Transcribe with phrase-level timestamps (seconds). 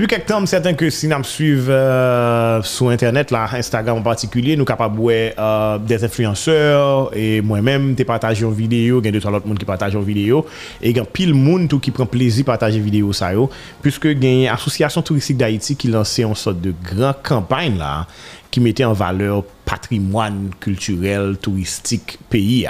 [0.00, 3.98] Depi kek tan, m certain ke si nan m suiv euh, sou internet la, Instagram
[4.00, 9.02] en partikulye, nou kapab wè euh, des influenceur, e mwen mèm te pataje yon video,
[9.04, 10.40] gen 2-3 lot moun ki pataje yon video,
[10.80, 13.50] e gen pil moun tou ki pren plezi pataje video sa yo,
[13.84, 18.06] pwiske gen Asosyasyon Touristik d'Haïti ki lanse yon sot de gran kampany la,
[18.50, 22.66] qui mettait en valeur patrimoine culturel, touristique, pays.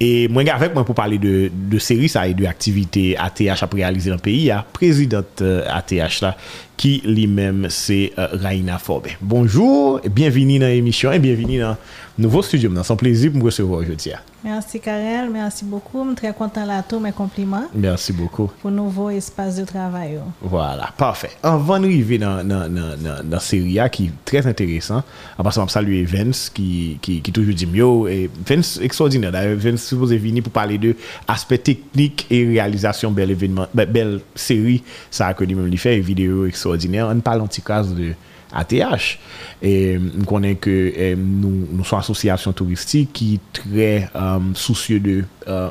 [0.00, 3.68] Et moi, avec moi pour parler de, de séries ça et de activités ATH à
[3.72, 6.36] réaliser dans le pays, la présidente euh, ATH là,
[6.76, 9.08] qui lui-même c'est euh, Raina Forbe.
[9.20, 11.76] Bonjour, bienvenue dans l'émission et bienvenue dans
[12.18, 12.70] nouveau studio.
[12.82, 14.12] C'est un plaisir pour me recevoir aujourd'hui.
[14.44, 16.02] Merci Karel, merci beaucoup.
[16.04, 18.50] Je suis très content là tous mes compliments Merci beaucoup.
[18.60, 20.18] pour nouveau espace de travail.
[20.40, 21.30] Voilà, parfait.
[21.42, 25.02] Avant d'arriver dans, dans, dans, dans, dans série A, qui est très intéressant,
[25.36, 29.32] en passant à saluer Vince, qui, qui, qui toujours dit mieux, et Vince extraordinaire.
[29.32, 30.94] D'ailleurs, Vince supposé venir pour parler de
[31.26, 36.02] aspect technique et réalisation belle événement, be- belle série, ça que lui-même lui fait, une
[36.04, 37.08] vidéo extraordinaire.
[37.12, 38.12] On parle en petit cas de
[38.52, 39.18] ATH.
[39.62, 45.24] Et connaît que euh, nous, nous sommes association touristique qui est très euh, soucieux de
[45.46, 45.70] euh,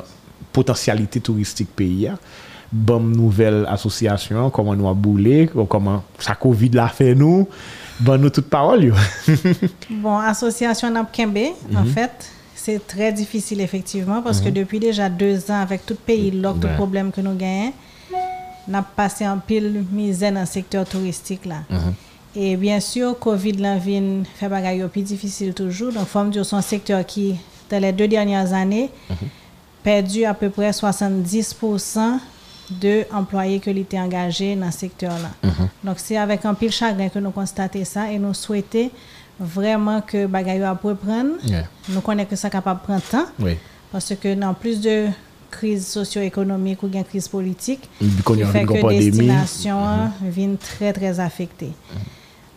[0.52, 2.10] potentialité touristique pays.
[2.70, 7.48] Bonne nouvelle association, comment nous a boulé, comment ça Covid l'a fait nous,
[8.00, 8.84] bon nous toute parole.
[8.84, 8.94] yo.
[9.90, 11.38] Bon, association Napkembe,
[11.74, 11.86] en Mhm.
[11.86, 16.60] fait, c'est très difficile effectivement parce que depuis déjà deux ans, avec tout pays, lock,
[16.60, 16.74] tout Ouais.
[16.74, 17.72] problème que nous gagnons,
[18.68, 21.62] nous avons passé en pile misère dans le secteur touristique là.
[21.70, 21.94] Mhm.
[22.36, 25.92] Et bien sûr, Covid l'a fait bagaille plus difficile toujours.
[25.92, 27.36] Donc, faut me dire son secteur qui,
[27.70, 29.16] dans les deux dernières années, Mhm.
[29.82, 32.20] perdu à peu près 70%
[32.70, 35.30] de employés que étaient engagés dans ce secteur-là.
[35.42, 35.68] Mhm.
[35.84, 38.90] Donc, c'est avec un pile chagrin que nous constatons ça et nous souhaitons
[39.40, 41.36] vraiment que bagaille a reprendre.
[41.44, 41.64] Yeah.
[41.88, 43.56] Nous connaissons que ça capable de prendre temps Oui.
[43.90, 45.06] parce que dans plus de
[45.50, 49.06] crise socio-économique ou bien crise politique, qui fait que pandémie.
[49.06, 49.10] Mhm.
[49.10, 49.78] destination
[50.22, 51.72] viennent très très affectées.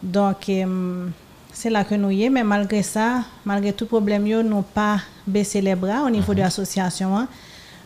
[0.04, 1.08] Donc euh,
[1.54, 4.98] c'est là que nous y est, mais malgré ça, malgré tout problème, nous pas
[5.28, 6.38] baissé les bras au niveau Mhm.
[6.38, 7.18] de l'association.
[7.18, 7.28] hein.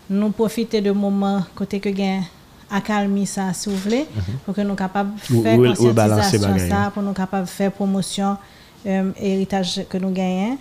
[0.10, 2.22] Nous profiter de moments côté que gain
[2.70, 4.06] accalmie ça s'il vous plaît,
[4.46, 8.38] pour que nous capables de faire ou- conscientisation ça, pour nous capables de faire promotion
[8.86, 10.58] euh, héritage que nous gagnons.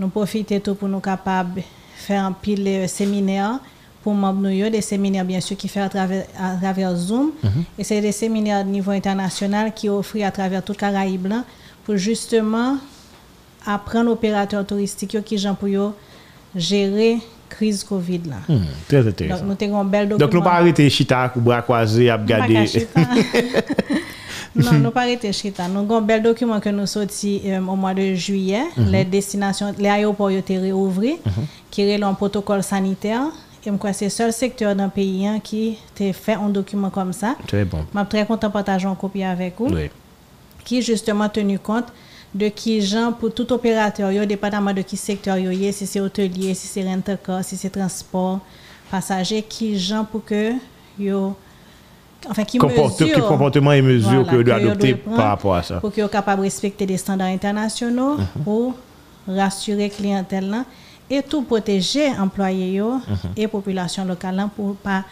[0.00, 1.62] Nous profiter tout pour nous capables de
[1.96, 3.58] faire un pile euh, séminaire
[4.08, 7.32] pour membres des séminaires bien sûr qui fait à travers, à travers Zoom.
[7.78, 11.44] Et c'est des séminaires de niveau international qui offrent à travers toute Caraïbe là,
[11.84, 12.78] pour justement
[13.66, 15.92] apprendre aux opérateurs touristiques qui gens pour
[16.56, 17.18] gérer
[17.50, 18.36] crise Covid là.
[18.48, 19.44] Hmm, très Donc intéressant.
[19.44, 20.26] nous avons un bel document.
[20.26, 22.64] Donc, nous pas chita ou bras croisés à regarder.
[24.56, 25.68] non, nous pas arrêter chita.
[25.68, 28.64] Nous avons un bel document que nous sorti euh, au mois de juillet.
[28.78, 31.16] Les destinations, les aéroports ont été réouverts,
[31.70, 33.26] qui est un protocole sanitaire.
[33.92, 37.34] C'est le seul secteur dans le pays hein, qui a fait un document comme ça.
[37.46, 37.78] Très bon.
[37.94, 39.66] Je suis très content de partager une copie avec vous.
[39.66, 39.90] Oui.
[40.64, 41.86] qui justement tenu compte
[42.34, 46.00] de qui gens pour tout opérateur, yo, dépendamment de qui secteur yo est, si c'est
[46.00, 48.40] hôtelier, si c'est rent-a-car, si c'est transport,
[48.90, 50.52] passager, qui gens pour que
[50.98, 51.34] yo
[52.28, 55.76] enfin qui Comporte- mesure comportement et mesure Voilà, que doit adopter par rapport à ça.
[55.80, 58.42] pour qu'ils soient capables de respecter des standards internationaux Mhm.
[58.44, 58.74] pour
[59.26, 60.64] rassurer clientèle là
[61.10, 63.16] et tout protéger employés yo Mhm.
[63.36, 65.04] et population locale pour pas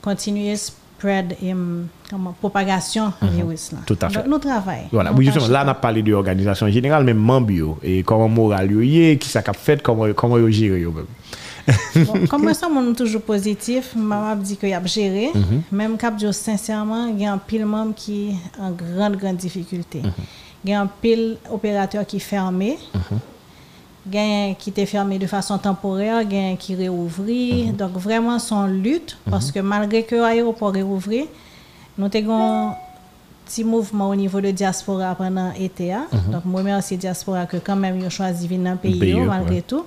[0.00, 3.78] continuer spread et hum, comment propagation virus là.
[3.78, 3.84] Mhm.
[3.86, 4.14] Tout à fait.
[4.22, 4.88] Donc, nous travaillons.
[4.92, 8.02] Voilà, Nous oui, justement, là, on a parlé de l'organisation générale, mais membre, yo, et
[8.02, 11.06] comment moral yo est, qui ça cap fait, comment, comment yo gère yo même.
[12.06, 15.30] Bon, comme ça, mon toujours positif, maman dit que y a géré.
[15.34, 15.62] Mhm.
[15.70, 20.00] Même cap dire sincèrement, il y a un pile membre qui en grande grande difficulté.
[20.02, 20.12] Mhm.
[20.64, 22.78] Il y a un pile opérateur qui fermé.
[24.06, 24.16] Mhm.
[24.16, 27.66] Un qui était fermé de façon temporaire, un qui réouvrit.
[27.66, 27.76] Mhm.
[27.76, 31.26] Donc vraiment son lutte parce que malgré que l'aéroport réouvri,
[31.98, 32.74] nous avons un
[33.46, 35.92] petit mouvement au niveau de diaspora pendant l'été.
[35.92, 36.06] hein.
[36.30, 39.00] Donc moi merci diaspora que quand même ils ont choisi venir dans le pays, Mhm.
[39.00, 39.24] Pays, ouais.
[39.26, 39.84] malgré tout.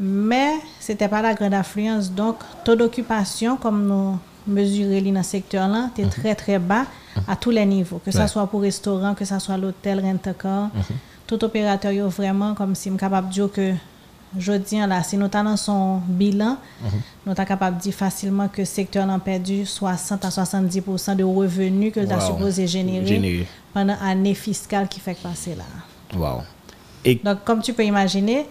[0.00, 2.10] Mais ce n'était pas la grande affluence.
[2.12, 4.16] Donc, taux d'occupation, comme nous
[4.46, 6.84] mesurons dans ce secteur-là, était très, très bas
[7.26, 8.00] à tous les niveaux.
[8.04, 8.22] Que ce Mhm.
[8.22, 8.28] Ouais.
[8.28, 10.70] soit pour restaurant, que ce soit l'hôtel, rent-a-car.
[11.30, 11.38] Mhm.
[11.38, 13.72] Tout opérateur, yo, vraiment, comme si capable de dire que
[14.38, 16.90] je dis là, si nous avons son bilan, Mhm.
[17.26, 21.24] nous sommes capable de dire facilement que le secteur a perdu 60 à 70% de
[21.24, 22.20] revenus que Wow.
[22.20, 25.64] supposé générer, pendant l'année fiscale qui fait passer là.
[26.18, 26.42] Wow.
[27.04, 28.46] Et Donc, comme tu peux imaginer,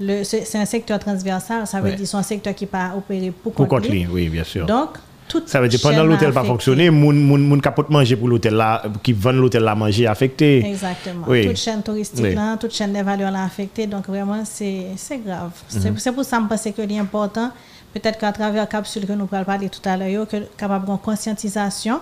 [0.00, 1.66] le- c'est c'est un secteur transversal.
[1.66, 1.90] Ça veut Mhm.
[1.90, 1.96] Ouais.
[1.96, 4.00] dire c'est un secteur qui pas opéré pour, pour compte lui.
[4.04, 4.66] lui, oui, bien sûr.
[4.66, 4.90] Donc,
[5.30, 8.54] toute ça veut dire pendant l'hôtel pas fonctionner, moun moun moun capote manger pour l'hôtel
[8.62, 8.70] là,
[9.04, 10.50] qui vend l'hôtel là manger affecté.
[10.74, 11.24] Exactement.
[11.30, 11.46] Oui.
[11.46, 12.34] Toute chaîne touristique Oui.
[12.40, 13.86] là, toute chaîne des valeurs là affectée.
[13.94, 15.52] Donc, vraiment, c'est c'est grave.
[15.68, 17.48] C'est- C'est pour ça que je pense que c'est important.
[17.94, 21.96] Peut-être qu'à travers la capsule que nous parler tout à l'heure, que capable de conscientisation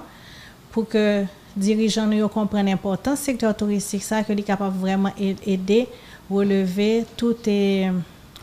[0.73, 1.25] pour que
[1.57, 5.13] dirigeants nous comprennent l'importance du secteur touristique, ça, que est capable vraiment
[5.55, 5.83] aider,
[6.31, 7.89] relever toutes et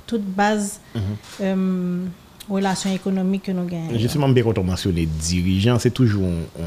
[0.09, 0.99] toute base mm
[1.41, 2.24] -hmm.
[2.49, 3.97] Relations économiques que nous gagnons.
[3.97, 6.61] Justement, bien quand on mentionne les dirigeants, c'est toujours, on,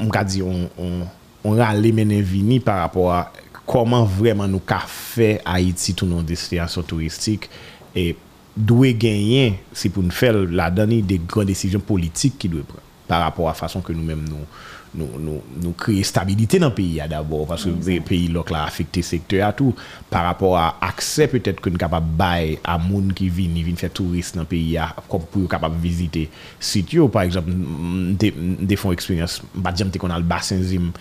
[0.00, 0.08] on, on,
[2.60, 3.32] par rapport à
[3.66, 7.48] comment vraiment nous fait Haïti tout nos destinations touristiques
[7.94, 8.16] et
[8.56, 12.82] d'où gagner, c'est pour nous faire la dernière des grandes décisions politiques qui doivent prendre
[13.08, 14.46] par rapport à la façon que nous-mêmes nous
[14.94, 19.00] nous, nous, nous créer stabilité dans le pays d'abord, parce que le pays là, affecté
[19.00, 19.74] le secteur à tout,
[20.10, 23.90] par rapport à accès peut-être que nous capable bailler à gens qui viennent, viennent faire
[23.90, 24.78] tourisme dans le pays,
[25.08, 26.28] comme pour capable visiter
[26.60, 30.92] site par exemple, des fonds expérience, pas dire qu'on a le bassin Zim,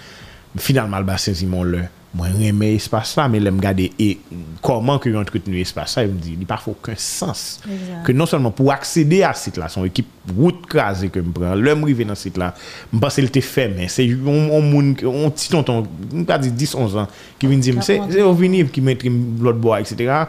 [0.60, 4.18] Finalman, basen si mon lè, mwen reme espas sa, men lè m gade, e
[4.66, 7.44] koman ki yon entretenu espas sa, e m di, li pa fòk un sens.
[7.64, 8.02] Exact.
[8.08, 11.56] Ke non sonman pou aksede a sit la, son ekip wout krasè ke m pran,
[11.56, 12.52] lè m rive nan sit la,
[12.92, 16.52] m basè l te fè men, se yon moun, yon ti tonton, m pa di
[16.52, 19.80] 10-11 an, ki vin di m, se yon vini ki metri m blot bo a,
[19.80, 20.28] etc.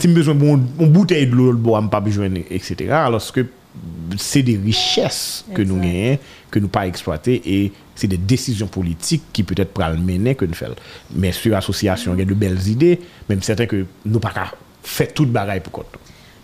[0.00, 2.88] Ti m bezwen bon, m boutei blot bo a, m pa bejwen, etc.
[3.04, 3.44] Aloske,
[4.18, 6.18] c'est des richesses que nous gagnons,
[6.50, 10.44] que nous pas exploiter et c'est des décisions politiques qui peut-être pourraient le mener que
[10.44, 10.74] nous faisons.
[11.14, 14.32] Mais sur l'association, il y a de belles idées, même certains que nous pas
[14.82, 15.86] fait toute bagaille pour quoi.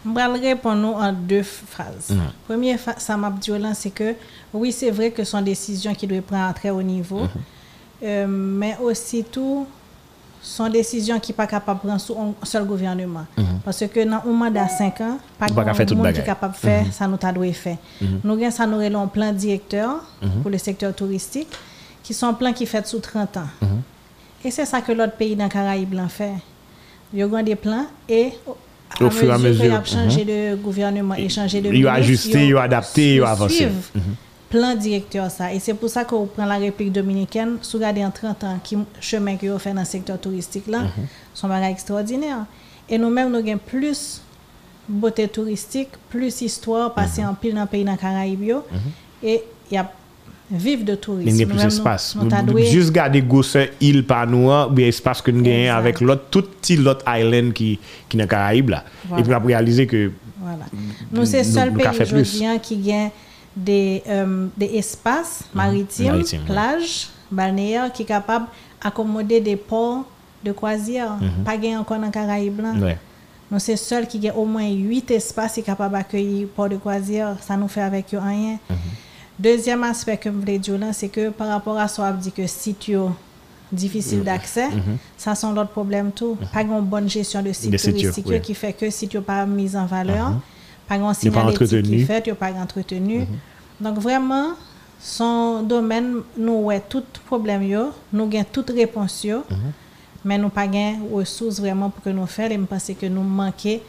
[0.04, 2.10] Je vais répondre en deux phrases.
[2.10, 2.16] Mm
[2.46, 4.14] Première, ça m'a dit c'est que
[4.54, 7.24] oui, c'est vrai que ce sont des décisions qui doivent prendre à très haut niveau,
[7.24, 8.04] mm-hmm.
[8.04, 9.66] euh, mais aussi tout
[10.48, 13.26] son décision qui n'est pas capable de prendre sous un seul gouvernement.
[13.36, 13.44] Mhm.
[13.64, 16.58] Parce que dans un mandat de 5 ans, pas de monde qui est capable de
[16.58, 16.92] faire, mm -hmm.
[16.92, 17.76] ça nous doit faire.
[18.00, 18.20] Mm -hmm.
[18.24, 19.90] Nous avons ça nous un plan directeur
[20.22, 20.40] mhm.
[20.42, 21.48] pour le secteur touristique,
[22.02, 23.50] qui sont plans qui fait sous 30 ans.
[23.62, 23.80] Mhm.
[24.44, 26.38] Et c'est ça que l'autre pays dans Caraïbes fait.
[27.14, 27.86] Ils ont des plans
[28.18, 28.26] et
[29.06, 31.96] au fur et à mesure, ils ont changé de gouvernement et changé de Ils ont
[32.02, 33.68] ajusté, ils ont adapté, ils ont avancé
[34.48, 35.52] plan directeur ça.
[35.52, 38.76] Et c'est pour ça qu'on prend la République dominicaine, sous regarder en 30 ans, qui
[39.00, 40.88] chemin que vous fait dans le secteur touristique là, mm
[41.34, 42.46] sont extraordinaires.
[42.88, 44.20] Et nous-mêmes, nous avons plus
[44.88, 47.28] beauté touristique, plus histoire, passer mhm.
[47.28, 48.40] en pile dans le pays dans Caraïbes.
[48.40, 48.62] Mhm.
[49.22, 49.90] Et il y a
[50.50, 51.28] vivre de tourisme.
[51.28, 52.16] Il y a plus d'espace.
[52.70, 56.76] Juste garder Gosse île par nous, bien espace que nous gagnons avec l'autre, tout petit
[56.76, 57.78] l'autre island qui,
[58.08, 58.84] qui est dans Caraïbes là.
[59.16, 60.10] Et puis réaliser que.
[60.40, 60.64] Voilà.
[61.12, 63.10] Nous, c'est le seul pays qui gagne
[63.56, 65.56] des, euh, des espaces mhm.
[65.56, 68.46] maritimes, plages, balnéaires qui sont capables
[68.82, 70.04] d'accommoder des ports
[70.44, 71.16] de croisière.
[71.20, 71.44] Mhm.
[71.44, 72.62] Pas gain encore dans Caraïbes.
[73.50, 76.76] Nous sommes seuls qui ont au moins 8 espaces qui sont capables d'accueillir port de
[76.76, 77.36] croisière.
[77.40, 78.58] Ça nous fait avec eux rien.
[78.68, 78.76] Mhm.
[79.38, 82.46] Deuxième aspect que je voulais dire, c'est que par rapport à ce qu'on dit que
[82.46, 82.90] site
[83.70, 84.68] difficile d'accès,
[85.16, 86.36] ça sont l'autre problème tout.
[86.52, 89.86] Pas une bonne gestion de site touristique qui fait que si tu pas mis en
[89.86, 90.32] valeur,
[90.88, 93.26] pas grand signalétique qui fait, tu pas entretenu.
[93.80, 94.50] Donc vraiment,
[95.00, 97.62] son domaine, nous avons tout problème,
[98.12, 99.42] nous avons toute réponse, mhm.
[100.24, 102.54] mais nous n'avons pas de ressources vraiment pour que nous fassions.
[102.54, 103.80] Et je pense que nous manquons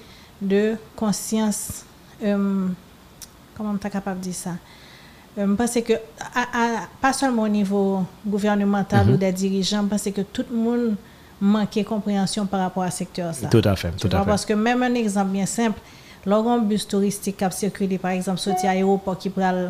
[0.42, 1.86] de conscience.
[2.24, 2.68] Euh,
[3.56, 4.52] comment on est capable de dire ça?
[5.38, 5.94] Euh, je pense que,
[7.02, 9.14] pas seulement au niveau gouvernemental mhm.
[9.14, 10.96] ou des dirigeants, je pense que tout le monde
[11.42, 13.34] manque de compréhension par rapport à ce secteur.
[13.34, 13.48] Ça.
[13.48, 13.92] Tout à fait.
[13.92, 14.26] Tout à fait.
[14.26, 15.80] Parce que même un exemple bien simple,
[16.26, 19.70] Lorsqu'un bus touristique a circulé, par exemple, sorti à l'aéroport qui prend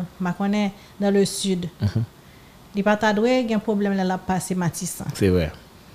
[1.00, 2.02] dans le sud, mm -hmm.
[2.74, 5.02] il pas un problème là, la passer Matisse.
[5.14, 5.50] C'est vrai.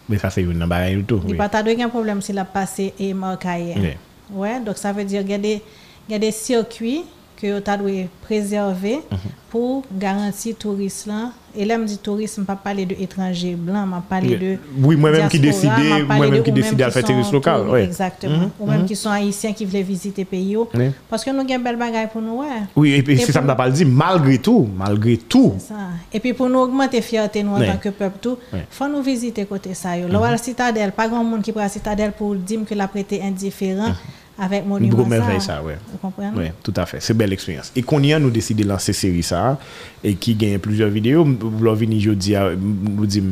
[0.08, 1.22] Mais ça, c'est une barrière du tout.
[1.28, 3.74] Il pas un problème si la passer et Marcaille.
[3.78, 3.94] Oui.
[4.32, 5.62] Ouais, donc ça veut dire qu'il y,
[6.10, 7.04] y, a des circuits
[7.46, 9.32] que dois préserver mm -hmm.
[9.52, 14.02] pour garantir tourisme là et là me dit tourisme pas parler de étrangers blancs m'a
[14.10, 15.72] parler de oui moi-même qui décide
[16.08, 18.60] moi-même qui décide à faire tourisme local oui exactement mm -hmm.
[18.62, 18.88] ou même mm -hmm.
[18.90, 20.88] qui sont haïtiens qui veulent visiter pays oui.
[21.10, 22.62] parce que nous avons belle bagaille pour nous ouais.
[22.80, 25.80] oui et puis c'est ça me pas dit malgré tout malgré tout ça
[26.16, 28.38] et puis pour nous augmenter fierté nous en tant que peuple tout
[28.78, 30.32] faut nous visiter côté ça yo mm -hmm.
[30.38, 33.94] la citadelle pas grand monde qui prend la citadelle pour dire que la prêté indifférent
[34.38, 35.06] avec mon numéro.
[35.40, 35.78] ça, ouais.
[35.92, 36.32] Vous comprenez?
[36.36, 37.00] Oui, tout à fait.
[37.00, 37.72] C'est une belle expérience.
[37.76, 39.58] Et qu'on y a, nous décidé de lancer série ça,
[40.04, 41.26] et qui gagne plusieurs vidéos.
[41.26, 43.24] Vous l'avez jeudi, vous dites,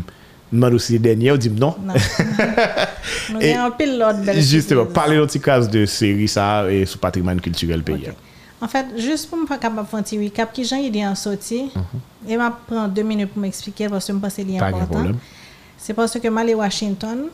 [0.51, 1.75] nous aussi dernier, vous dites non.
[1.83, 1.93] Non.
[3.31, 6.99] nous avons un pile l'autre Justement, parlez d'un petit cas de série ça, et sur
[6.99, 8.09] patrimoine culturel pays.
[8.61, 11.15] En fait, juste pour me faire capable de faire un recap, qui j'ai idée en
[11.15, 12.31] sortie, mm-hmm.
[12.31, 15.11] et m'a prendre deux minutes pour m'expliquer, parce que je pense que c'est important.
[15.77, 17.25] C'est parce que je suis allé à Washington,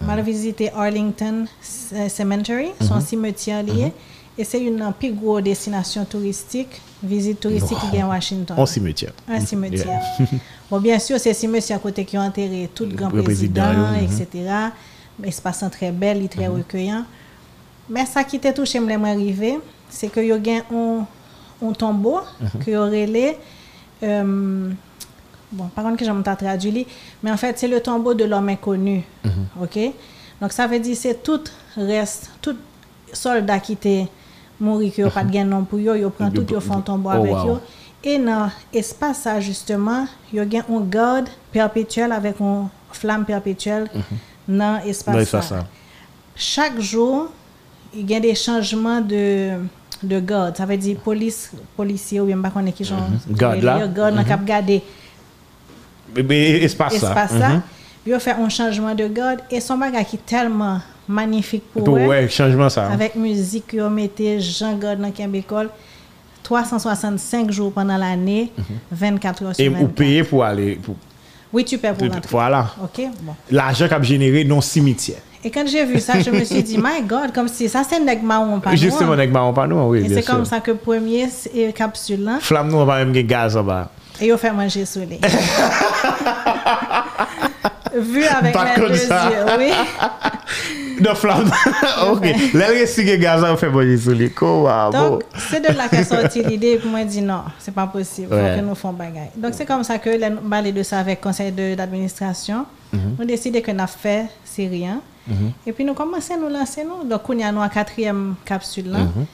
[0.00, 1.44] j'ai visité Arlington
[1.92, 3.00] euh, Cemetery, son mhm.
[3.00, 3.86] cimetière lié.
[3.86, 3.92] Mhm.
[4.40, 8.56] Et c'est une plus grosse destination touristique, visite touristique qui est à Washington.
[8.56, 9.12] Un cimetière.
[9.28, 10.00] Un cimetière.
[10.70, 14.28] bon, bien sûr, c'est cimetière à côté qui ont enterré tout le grand président, etc.
[15.24, 16.56] Espace très bel, et très mhm.
[16.58, 17.04] recueillant.
[17.90, 20.36] Mais ça qui t'a touché, je arriver, c'est qu'il y a
[20.72, 21.06] un,
[21.66, 22.20] un tombeau
[22.62, 23.36] qui aurait les.
[25.52, 26.86] Bon, par contre que j'aime traduit,
[27.22, 29.02] mais en fait, c'est le tombeau de l'homme inconnu.
[29.24, 29.62] Mhm.
[29.62, 29.78] OK?
[30.40, 31.40] Donc, ça veut dire c'est tout
[31.76, 32.56] reste, tout
[33.12, 34.06] soldat qui était
[34.60, 37.10] mort, qui n'a pas de gain non pour eux, ils prennent tout, ils font tombeau
[37.12, 37.54] Oh, avec wow.
[37.54, 37.60] eux.
[38.04, 43.88] Et dans l'espace, ça, justement, il y a un garde perpétuel avec une flamme perpétuelle
[44.46, 45.06] dans l'espace.
[45.08, 45.12] Mhm.
[45.14, 45.52] Dans l'espace.
[46.36, 47.28] Chaque jour,
[47.94, 49.54] il y a des changements de,
[50.02, 50.56] de garde.
[50.56, 53.00] Ça veut dire police, policier ou bien pas qu'on est qui genre.
[53.30, 53.88] Garde là.
[53.88, 54.82] Garde dans cap garder Mais, mais
[56.16, 57.08] espace ça.
[57.08, 57.48] Espace ça.
[57.48, 57.60] Mm-hmm.
[58.06, 61.96] Ils ont fait un changement de garde et son bagage qui est tellement magnifique pour
[61.96, 62.06] eux.
[62.06, 62.86] Ouais, changement ça.
[62.90, 65.46] Avec musique qu'ils ont mis Jean Garde dans Québec
[66.42, 68.76] 365 jours pendant l'année, mm -hmm.
[68.92, 69.82] 24 heures sur et 24.
[69.82, 70.94] Et vous payez pour aller pour...
[71.52, 72.28] Oui, tu payes pour l'entrée.
[72.30, 72.70] Voilà.
[72.82, 73.34] OK, bon.
[73.50, 75.22] L'argent qu'a généré non cimetière.
[75.44, 78.00] Et quand j'ai vu ça, je me suis dit, my God, comme si ça, c'est
[78.00, 80.04] Neg Maron pas Justement, Neg Maron Panou, oui.
[80.04, 81.28] Et c'est comme ça que premier
[81.74, 82.38] capsule là.
[82.40, 83.90] Flamme nous, on va même gaz en bas.
[84.20, 85.20] Et il fait manger sous les.
[87.96, 89.30] Vu avec Pas mes comme deux ça.
[89.30, 89.70] yeux, oui.
[91.00, 91.48] Non, flamme.
[92.10, 92.26] ok.
[92.54, 94.28] Il reste que gaz, on fait manger sur les.
[94.30, 98.34] Donc, c'est de là qu'est sorti l'idée, et puis moi, dis non, c'est pas possible,
[98.34, 98.54] Ouais.
[98.54, 99.30] faut que nous fassions bagaille.
[99.36, 102.66] Donc, c'est comme ça que nous parlé de ça avec le conseil de- d'administration.
[102.92, 103.16] Mhm.
[103.18, 105.00] Nous décidé que nous avons fait, c'est rien.
[105.66, 107.08] Et puis, nous commençons à nous lancer, nous.
[107.08, 108.98] Donc, a nous en quatrième capsule là.
[108.98, 109.26] Mhm.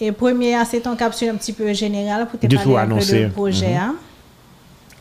[0.00, 2.86] Et premier, c'est une capsule un petit peu générale pour te Du parler tout un
[2.86, 3.74] peu de projet.
[3.74, 3.94] hein.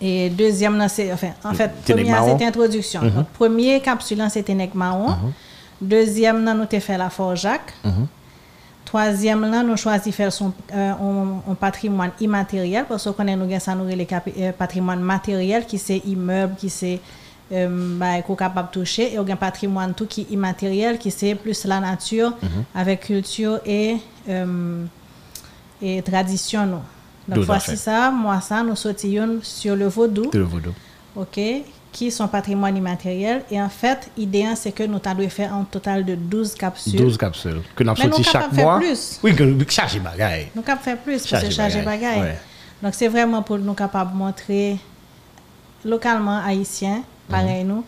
[0.01, 3.01] Et deuxième, c'est, enfin, en fait, c'était introduction.
[3.01, 3.10] Mhm.
[3.12, 5.16] Donc, premier capsule, c'était Marron.
[5.82, 7.62] Deuxième, là, nous avons fait la Forjac.
[7.84, 8.08] Mhm.
[8.86, 13.75] Troisième, là, nous choisi faire son euh, un, un patrimoine immatériel parce qu'on nous ça
[13.75, 14.08] nous les
[14.58, 17.01] patrimoine matériel qui c'est immeuble, qui c'est
[17.51, 20.98] euh, bah, qu'on capable de toucher et on a un patrimoine tout qui est immatériel
[21.00, 22.63] qui c'est plus la nature Mhm.
[22.75, 23.98] avec culture et
[24.30, 24.86] euh,
[25.82, 26.80] et tradition nous.
[27.28, 30.30] Donc voici ça, moi ça nous sortions sur le vaudou.
[30.34, 30.72] Le vaudou.
[31.16, 31.40] OK,
[31.92, 33.44] qui sont patrimoine immatériel.
[33.50, 36.96] Et en fait, l'idée, c'est que nous devons faire un total de 12 capsules.
[36.96, 37.62] 12 capsules.
[37.76, 38.78] Que nous nous sorti chaque mois.
[38.78, 39.20] plus.
[39.24, 40.48] Oui, que charger bagaille.
[40.56, 42.38] Nous capable faire plus parce Charger bagaille, ouais.
[42.84, 44.78] Donc, c'est vraiment pour nous capables de montrer
[45.84, 47.68] localement haïtien, pareil Mhm.
[47.70, 47.84] nous,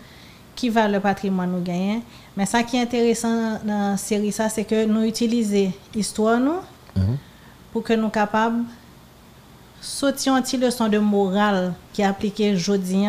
[0.56, 2.02] qui va le patrimoine nous gagner.
[2.36, 6.60] Mais ça qui est intéressant dans la série, ça, c'est que nous utilisons l'histoire nous
[6.96, 7.18] Mhm.
[7.72, 8.64] pour que nous capables
[9.82, 13.06] sortir une petite leçon de morale qui est appliquée aujourd'hui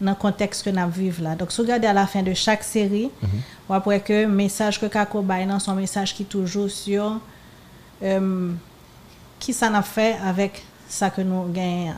[0.00, 1.34] dans le contexte que nous vivons là.
[1.34, 3.10] Donc, si vous regardez à la fin de chaque série,
[3.68, 7.18] on après que le message que Kako Baye nan, son message qui est toujours sur
[8.02, 8.50] euh,
[9.38, 11.94] qui ça n'a fait avec ça que nous gagnons.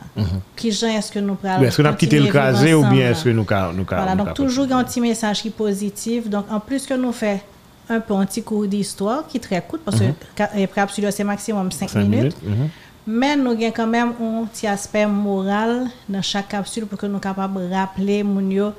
[0.55, 1.63] Qui gens est-ce que nous prenons Mhm.
[1.65, 4.33] Est-ce qu'on a quitté le crasé ou bien est-ce que nous ca- Voilà, nous donc
[4.35, 6.29] toujours un petit message qui est positif.
[6.29, 7.41] Donc, en plus que nous fait
[7.89, 10.05] un peu un petit cours d'histoire qui est très court parce que
[10.37, 11.89] ca- euh, capsule c'est maximum 5, Mhm.
[11.89, 12.37] Cinq minutes.
[12.43, 12.69] minutes.
[13.05, 17.19] Mais nous avons quand même un petit aspect moral dans chaque capsule pour que nous
[17.19, 18.73] soyons capables de rappeler mon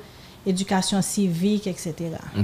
[0.45, 1.93] éducation civique, etc.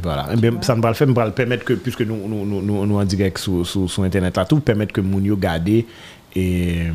[0.02, 0.28] Voilà.
[0.34, 3.06] Eh bien, ça me va le permettre que, puisque nous, nous, nous, nous, nous en
[3.06, 5.86] direct sur, sur, sur Internet là, tout permettre que moun yo gade et,
[6.38, 6.92] euh,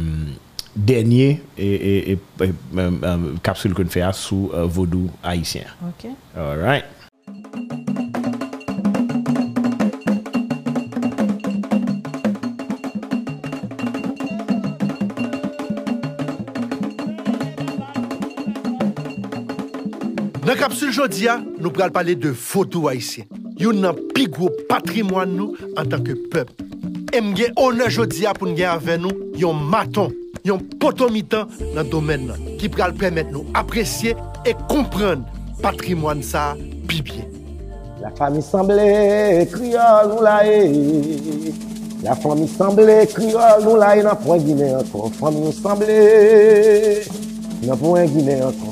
[0.74, 5.64] dernier et, et, et, et, euh, euh, capsule que nous faisons sous euh, vaudou haïtien.
[5.82, 6.10] OK?
[6.36, 6.84] All right.
[20.66, 23.28] kapsul jodi a, nou pral pale de vodou haisyen.
[23.60, 26.50] Yon nan pi gwo patrimwan nou an tanke pep.
[27.14, 30.10] E mgen one jodi a pou ngen ave nou yon maton,
[30.42, 31.46] yon potomitan
[31.76, 32.42] nan domen nan.
[32.58, 35.22] Ki pral premet nou apresye e kompren
[35.62, 36.48] patrimwan sa
[36.90, 37.22] pi bie.
[38.02, 38.90] La fami sanble
[39.54, 41.54] kriol nou la e,
[42.02, 46.00] la fami sanble kriol nou la e nan pwen gine anko, fami nou sanble
[47.62, 48.65] nan pwen gine anko.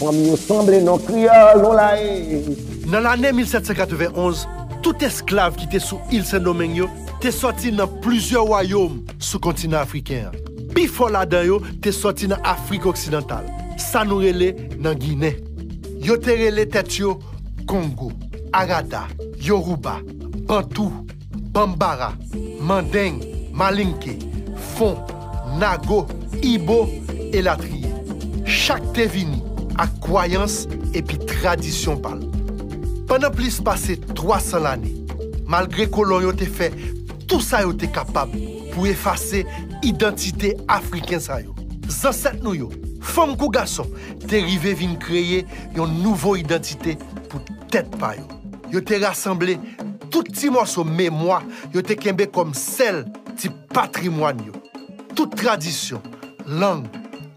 [0.00, 2.56] Fami yo semble non kriol, non la e.
[2.88, 4.46] Nan l'anè 1791,
[4.80, 6.86] tout esklav ki te sou il Saint-Domingue yo,
[7.20, 10.32] te soti nan plizye wayom sou kontina Afriken.
[10.72, 13.44] Pi fola dan yo, te soti nan Afrik Oksidental.
[13.76, 15.34] Sa nou rele nan Gine.
[16.00, 17.18] Yo te rele tet yo,
[17.68, 18.08] Kongo,
[18.56, 19.04] Arada,
[19.36, 19.98] Yoruba,
[20.48, 21.04] Bantou,
[21.52, 22.14] Bambara,
[22.56, 23.20] Mandeng,
[23.52, 24.16] Malinke,
[24.72, 24.96] Fon,
[25.60, 26.06] Nago,
[26.40, 26.86] Ibo,
[27.36, 27.92] Elatriye.
[28.48, 29.49] Chak te vini.
[29.80, 32.20] ak kwayans epi tradisyon pal.
[33.08, 34.92] Pendan plis pase 300 lane,
[35.50, 36.68] malgre kolon yo te fe,
[37.26, 38.32] tout sa yo te kapab
[38.74, 39.44] pou efase
[39.86, 41.56] identite Afriken sa yo.
[41.90, 42.68] Zanset nou yo,
[43.02, 43.88] fom kou gason,
[44.28, 45.42] te rive vin kreye
[45.74, 46.94] yon nouvo identite
[47.30, 47.40] pou
[47.72, 48.28] tet pa yo.
[48.70, 49.56] Yo te rassemble
[50.10, 51.40] tout ti morso memwa,
[51.74, 53.02] yo te kembe kom sel
[53.40, 54.54] ti patrimwan yo.
[55.16, 56.04] Tout tradisyon,
[56.46, 56.86] lang,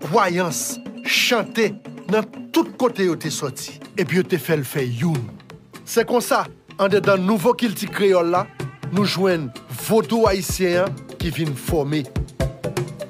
[0.05, 0.75] kwayans,
[1.09, 1.71] chante,
[2.13, 5.21] nan tout kote yo te soti, epi yo te fel fe youn.
[5.85, 6.43] Se kon sa,
[6.77, 8.43] an de dan nouvo kilti kreol la,
[8.91, 9.47] nou jwen
[9.87, 12.03] vodou haisyen ki vin fome.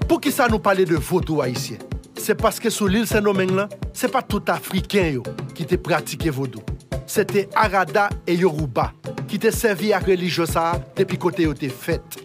[0.07, 1.81] Pou ki sa nou pale de vodou haisyen?
[2.15, 5.25] Se paske sou l'il senomen lan, se pa tout Afriken yo
[5.57, 6.63] ki te pratike vodou.
[7.09, 8.93] Se te Arada e Yoruba
[9.27, 12.21] ki te servi ak religyosa depi kote yo te fet.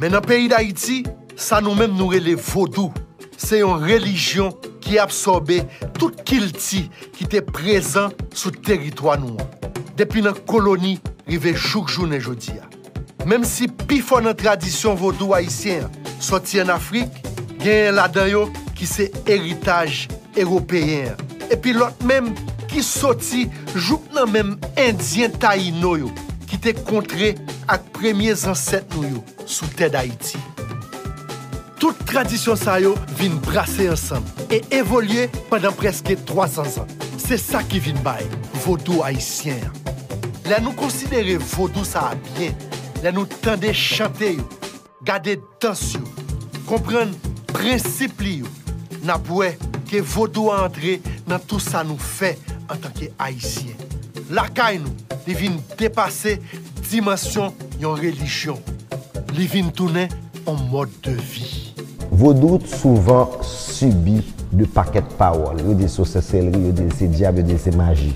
[0.00, 1.04] Men an peyi da Haiti,
[1.38, 2.90] sa nou men nou rele vodo.
[3.40, 5.62] se yon relijyon ki absorbe
[5.98, 9.52] tout kilti ki te prezan sou teritwa nou an.
[9.96, 10.96] Depi nan koloni,
[11.28, 12.66] rive chouk jounen jodi a.
[13.26, 15.88] Mem si pi fon nan tradisyon vodou haisyen
[16.22, 17.10] soti an Afrik,
[17.62, 18.44] gen la dayo
[18.76, 20.04] ki se eritaj
[20.38, 21.16] eropeyen.
[21.50, 22.34] Epi lot menm
[22.70, 26.12] ki soti jouk nan menm Indyen Taino yo
[26.46, 27.34] ki te kontre
[27.66, 30.38] ak premye zanset nou yo sou ted Haiti.
[31.86, 36.88] Tout tradisyon sa yo vin brase ansam e evolye pandan preske 300 an.
[37.22, 38.24] Se sa ki vin bay,
[38.64, 39.62] vodou haisyen.
[40.50, 42.58] La nou konsidere vodou sa a bien,
[43.06, 44.48] la nou tende chante yo,
[45.06, 46.02] gade dans yo,
[46.66, 47.14] kompren
[47.52, 48.50] prinsip li yo,
[49.06, 49.20] na
[49.86, 50.98] ke vodou a antre
[51.30, 52.34] nan tout sa nou fe
[52.66, 53.78] an tanke haisyen.
[54.34, 54.90] La kay nou,
[55.22, 56.40] li vin depase
[56.90, 58.58] dimasyon yon relisyon.
[59.38, 59.70] Li vin
[60.46, 61.74] en mode de vie.
[62.10, 64.22] Vos doutes souvent subis
[64.52, 65.60] de paquets de paroles.
[65.62, 68.14] Vous dites c'est sorcellerie, vous dites c'est diable, vous dites c'est magie.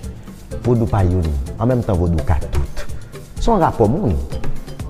[0.63, 1.23] Vos doutes pas yon.
[1.59, 2.87] En même temps, vos doutes qu'à toutes.
[3.41, 4.15] Son rapport moun,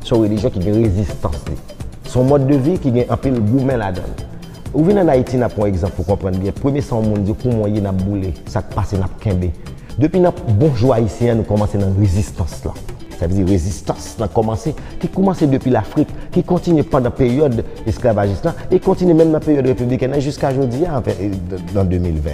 [0.03, 1.37] son religion qui gagne résistance.
[2.05, 4.03] Son mode de vie qui gagne un peu le gourmet là-dedans.
[4.75, 6.53] Ou venez en Haïti, n'a pour exemple, pour comprendre bien.
[6.53, 9.47] Premier sans monde, dit comment yon a boulé, ça passe n'a kembe.
[9.99, 12.73] Depuis n'a bonjour haïtien, nous commençons dans résistance là.
[13.21, 13.27] Rezistans la.
[13.27, 14.75] Sa vizi rezistans nan komanse.
[15.01, 16.15] Ki komanse depi l'Afrique.
[16.33, 18.55] Ki kontine pandan peryode esklavagist la.
[18.71, 21.01] E kontine men nan peryode republikan nan jiska jodi ya.
[21.01, 22.31] En 2020.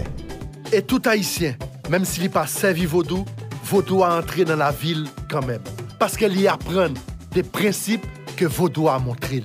[0.72, 1.54] Et tout haïtien,
[1.90, 3.24] même s'il n'est pas servi vaudou,
[3.64, 5.62] vaudou a entré dans la ville quand même.
[5.98, 6.88] Parce qu'elle y apprend
[7.32, 8.04] des principes
[8.36, 9.44] que vaudou a montré.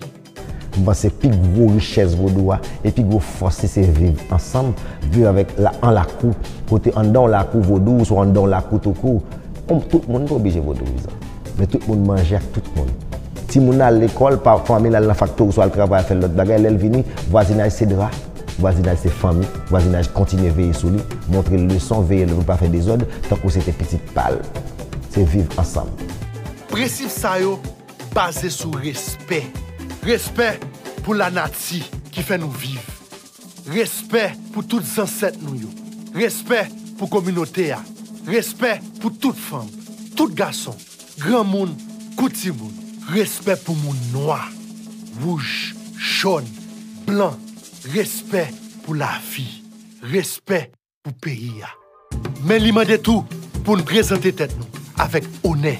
[0.80, 4.72] Mwen se pi gwo riches vodou a, e pi gwo fos se vive ansam,
[5.12, 6.32] vive avèk an lakou,
[6.70, 9.20] kote an dan lakou vodou, ou so an dan lakou tokou.
[9.68, 11.21] Tout moun pou obije vodou vizan.
[11.62, 12.89] men tout moun manje ak tout moun.
[13.52, 16.21] Ti moun al l'ekol, pa fami lal nan faktor ou so al travay a fel
[16.24, 18.08] lot bagay, lèl vini, wazinaj se dra,
[18.63, 22.58] wazinaj se fami, wazinaj kontine veye sou li, montre le son, veye lèl pou pa
[22.58, 24.39] fè de zon, tankou se te pitit pal.
[25.12, 25.91] Se viv ansam.
[26.71, 27.58] Presif sa yo,
[28.15, 29.43] base sou respè.
[30.08, 30.56] Respè
[31.04, 32.80] pou la nati ki fè nou viv.
[33.69, 35.69] Respè pou tout zanset nou yo.
[36.15, 36.63] Respè
[36.95, 37.84] pou kominote ya.
[38.32, 39.67] Respè pou tout fam,
[40.15, 40.74] tout gason.
[41.22, 41.76] gran moun,
[42.18, 42.74] kouti moun,
[43.14, 44.40] respect pou moun noa,
[45.22, 46.48] wouj, chon,
[47.06, 47.38] blan,
[47.94, 49.46] respect pou la fi,
[50.14, 50.74] respect
[51.06, 51.70] pou peyi ya.
[52.48, 53.26] Men li mande tou
[53.62, 55.76] pou nou prezante tet nou, avèk one,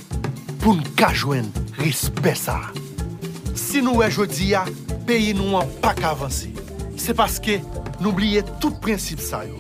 [0.62, 1.49] pou nou kajwen
[1.80, 2.60] respect sa.
[3.58, 4.65] Si nou wè jodi ya,
[5.10, 6.54] peyi nou an pak avansi.
[7.01, 7.58] Se paske
[7.97, 9.58] nou bliye tout prinsip sa yo.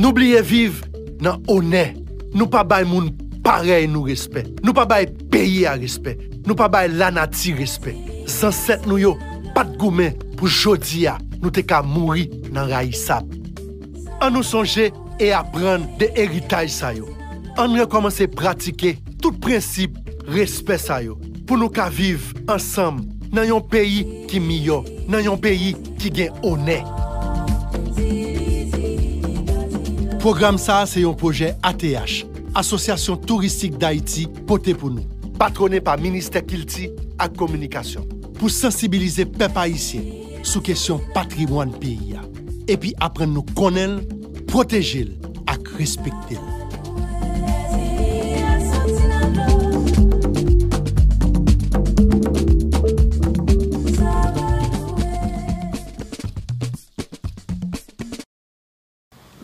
[0.00, 0.78] Nou oubliye viv
[1.20, 1.99] nan one,
[2.34, 3.10] nou pa bay moun
[3.44, 4.48] parey nou respet.
[4.64, 6.20] Nou pa bay peyi a respet.
[6.46, 7.98] Nou pa bay lanati respet.
[8.30, 9.16] San set nou yo,
[9.56, 13.28] pat goumen pou jodi ya nou te ka mouri nan rayi sab.
[14.20, 14.90] An nou sonje
[15.20, 17.08] e apren de eritaj sa yo.
[17.56, 17.88] An nou yo
[18.36, 19.96] pratike tout prinsip
[20.28, 21.18] respet sa yo.
[21.46, 26.34] Pou nou ka viv ansam nan yon peyi ki miyo, nan yon peyi ki gen
[26.42, 26.99] one.
[30.20, 32.26] Program sa se yon proje ATH,
[32.60, 35.06] Asosyasyon Touristik d'Haïti, pote pou nou.
[35.40, 38.04] Patrone pa Ministè Kilti ak Komunikasyon.
[38.36, 40.04] Pou sensibilize pep haïsyen
[40.44, 42.20] sou kesyon patrimwan ya.
[42.68, 44.02] Epi apren nou konen,
[44.44, 45.16] protejil
[45.48, 46.49] ak respektil.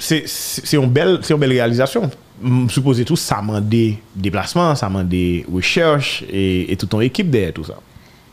[0.06, 2.10] C'est une belle, c'est une belle réalisation.
[2.68, 7.30] Supposez tout, ça m'a des déplacements, ça m'a des recherches et, et toute ton équipe
[7.30, 7.78] derrière tout ça.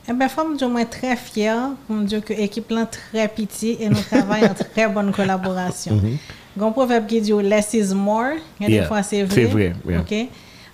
[0.10, 3.88] Eh bien, je suis très fier pour me dire que l'équipe est très petite et
[3.88, 6.02] nous travaillons en très bonne collaboration.
[6.04, 8.34] Il y a un proverbe qui dit less is more.
[8.62, 9.34] A des fois, c'est vrai.
[9.36, 9.74] C'est vrai.
[10.02, 10.28] Okay?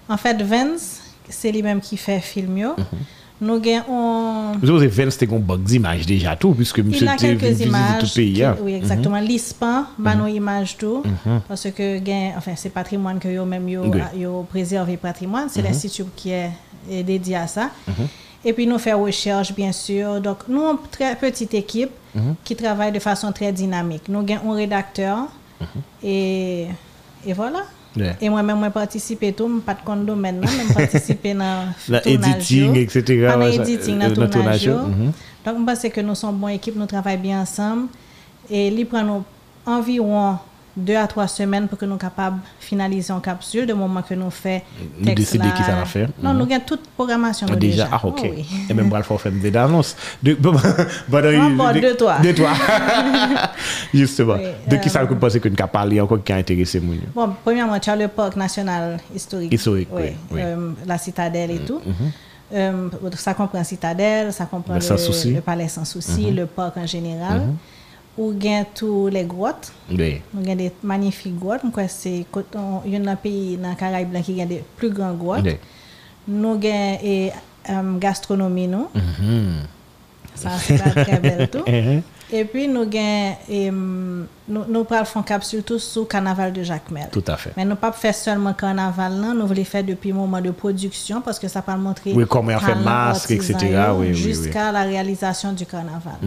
[0.09, 2.53] En fait, Vince, c'est lui-même qui fait film.
[2.55, 3.18] Mm -hmm.
[3.41, 4.51] Nous avons.
[4.61, 7.99] Vous avez Vince, c'était un bug d'image déjà tout, puisque a quelques images.
[8.01, 8.33] tout pays.
[8.33, 8.57] qui- hein.
[8.61, 9.19] Oui, exactement.
[9.19, 11.03] L'ISPAN, bah, nos images tout.
[11.47, 11.99] Parce que,
[12.37, 13.27] enfin, c'est patrimoine que
[13.83, 14.01] Oui.
[14.21, 15.47] yo préservé patrimoine.
[15.49, 16.51] C'est l'institut qui est,
[17.03, 17.69] dédié à ça.
[18.43, 20.19] Et puis, nous faisons recherche, bien sûr.
[20.21, 21.91] Donc, nous, une très petite équipe
[22.43, 24.03] qui travaille de façon très dynamique.
[24.09, 25.27] Nous avons un rédacteur
[26.03, 26.65] et,
[27.25, 27.59] et voilà.
[27.95, 28.15] Yeah.
[28.21, 32.01] Et moi-même, moi participé tout, pas de compte domaine, non, même participé dans Dans le
[32.01, 32.81] tournage, editing, yo.
[32.81, 34.67] etc., Pas dans ouais, ça, editing, euh, dans le dans tournage.
[34.67, 35.11] mhm.
[35.45, 37.87] Donc, je pense que nous sommes une bonne équipe, nous travaillons bien ensemble.
[38.49, 39.23] Et il prend
[39.65, 40.37] environ
[40.79, 44.29] deux à trois semaines pour que nous capables finaliser en capsule, de moment que nous
[44.29, 44.61] faisons.
[44.99, 46.09] Nous décider qui ça va faire.
[46.21, 46.37] Non, Mhm.
[46.39, 47.89] nous avons toute programmation Ah, déjà, déjà?
[47.91, 48.19] ah ok.
[48.23, 48.45] Oh, oui.
[48.69, 49.95] Et même pour le faire des annonces.
[50.23, 50.37] De,
[51.13, 51.21] Ah,
[51.73, 52.19] de toi.
[52.19, 52.49] De toi.
[53.93, 54.35] Justement.
[54.35, 56.35] Oui, de qui euh, ça que vous pensez que nous avons parlé encore qui a
[56.37, 59.53] intéressé moi Bon, premièrement, tu as le parc national historique.
[59.53, 60.41] Historique, oui, oui.
[60.41, 61.81] Mhm, euh, la citadelle et tout.
[62.53, 65.29] Euh, ça comprend citadelle, ça comprend Le le, Sans Souci.
[65.29, 65.35] Mhm.
[65.35, 67.41] le palais sans souci, le parc en général.
[68.19, 69.71] Ou gain tous les grottes.
[69.89, 70.21] Oui.
[70.33, 71.61] Nous avons des magnifiques grottes.
[71.87, 74.89] C'est côté- on- il y a un pays dans le Caraïbe qui a des plus
[74.89, 75.45] grandes grottes.
[75.45, 75.55] Oui.
[76.27, 77.31] Nous avons et
[77.69, 78.87] euh, gastronomie nous.
[78.93, 79.61] Mhm.
[80.35, 81.63] Ça c'est très belle tout.
[81.65, 82.01] Mhm.
[82.31, 87.07] Et puis nous avons hum, nous font capsule tout sur carnaval de Jacmel.
[87.11, 87.51] Tout à fait.
[87.57, 91.21] Mais nous pas faire seulement carnaval là, nous voulons faire depuis le moment de production
[91.21, 93.55] parce que ça peut montrer Oui, comment on fait masque, etc.
[93.61, 94.13] Oui, oui, oui.
[94.13, 96.19] jusqu'à la réalisation du carnaval.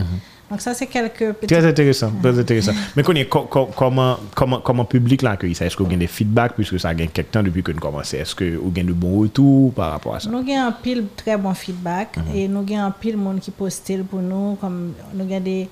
[0.52, 2.72] Donc ça c'est quelques petits Très intéressant, très intéressant.
[2.96, 5.64] Mais comment, comment, comment public l'a accueilli ça?
[5.64, 7.80] Est-ce que vous avez des feedbacks puisque ça a gagné quelques temps depuis que nous
[7.80, 8.18] commençons?
[8.18, 10.28] Est-ce que vous avez de bons retours par rapport à ça?
[10.28, 14.04] Nous avons un pile très bon feedback et nous avons un pile monde qui postile
[14.04, 15.70] pour nous comme nous avons des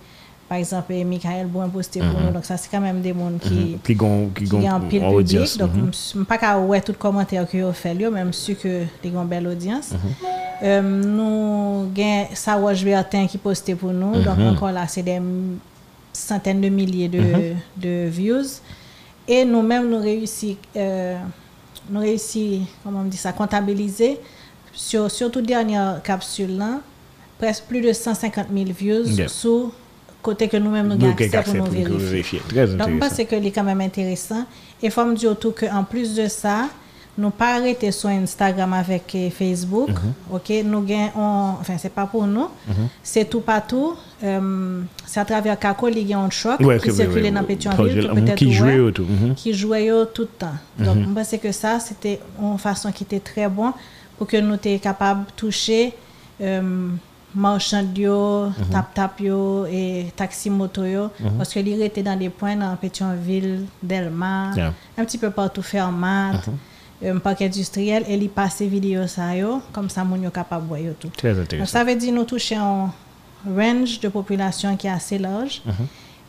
[0.51, 2.27] par exemple, Michael Bouin posté pour mhm.
[2.27, 2.33] nous.
[2.33, 3.39] Donc, ça, c'est quand même des monde mhm.
[3.39, 5.59] qui, qui, qui ont pile public.
[5.59, 5.91] Donc, mhm.
[6.13, 9.25] je ne pas qu'à ouais tout commentaire que vous faites, même si que des ont
[9.25, 9.91] belle audience.
[10.65, 14.25] Euh, nous avons Sarouage Bertin qui posté pour nous.
[14.25, 15.23] Donc, encore là, c'est des
[16.13, 18.59] centaines de milliers de, de views.
[19.29, 21.17] Et nous-mêmes, nous réussissons, euh,
[21.89, 24.19] nous réussi comment on dit ça, comptabiliser
[24.73, 26.81] sur, sur toute dernière capsule là,
[27.39, 29.71] presque plus de 150 000 views sur
[30.22, 31.64] côté que nous-mêmes nous Nous accès pour nous
[31.98, 32.40] vérifier.
[32.48, 34.44] Très Donc, je pense que c'est quand même intéressant.
[34.83, 36.68] Et il faut me dire tout qu'en plus de ça,
[37.18, 39.88] nous pas arrêter sur Instagram avec euh, Facebook.
[39.88, 40.12] Mhm.
[40.33, 42.48] OK, nous gagnons, enfin, c'est pas pour nous,
[43.02, 43.94] c'est tout partout.
[44.22, 47.40] Euh, c'est à travers Kako, il y a un choc Ouais, qui circulait oui, dans
[47.40, 47.46] oui.
[47.46, 49.35] Pétionville, tout mhm, peut-être qui jouait ouais, autour, mhm.
[49.35, 50.54] qui jouait tout le temps.
[50.78, 53.72] Donc, je pense que ça, c'était une façon qui était très bon
[54.16, 55.94] pour que nous étions capables de toucher
[56.40, 56.88] euh,
[57.35, 58.71] marchands yo, Mhm.
[58.73, 63.66] tap-tap yo et taxi moto yo, parce que il était dans des points dans Pétionville,
[63.83, 64.73] Delma, Yeah.
[64.99, 66.33] un petit peu partout Fermat,
[67.05, 70.81] un parc industriel, et il passait vidéo ça yo, comme ça moun yo capable voir
[70.99, 71.11] tout.
[71.16, 71.73] Très Donc, intéressant.
[71.79, 72.90] ça veut dire nous toucher un
[73.47, 75.62] range de population qui est assez large.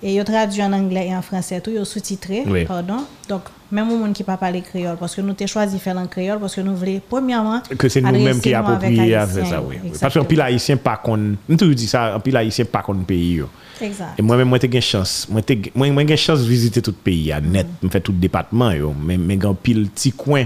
[0.03, 2.65] Et yo traduit en anglais et en français, tout yo sous-titré, Oui.
[2.65, 3.05] pardon.
[3.29, 6.07] Donc, même au monde qui pas parler créole, parce que nous t'ai choisi faire en
[6.07, 9.77] créole, parce que nous voulons, premièrement, que c'est nous-mêmes qui nous avec ça, oui.
[9.83, 9.91] oui.
[9.99, 12.95] Parce qu'un pile haïtien pas qu'on, nous toujours dit ça, un pile haïtien pas qu'on
[12.95, 13.41] pays.
[13.79, 14.17] Exact.
[14.17, 15.27] Et moi-même, moi, j'ai une chance.
[15.29, 17.67] Moi, j'ai j'ai chance de visiter tout le pays, à net.
[17.81, 18.71] Je fais tout le département.
[19.03, 20.45] Mais, un pile petit coin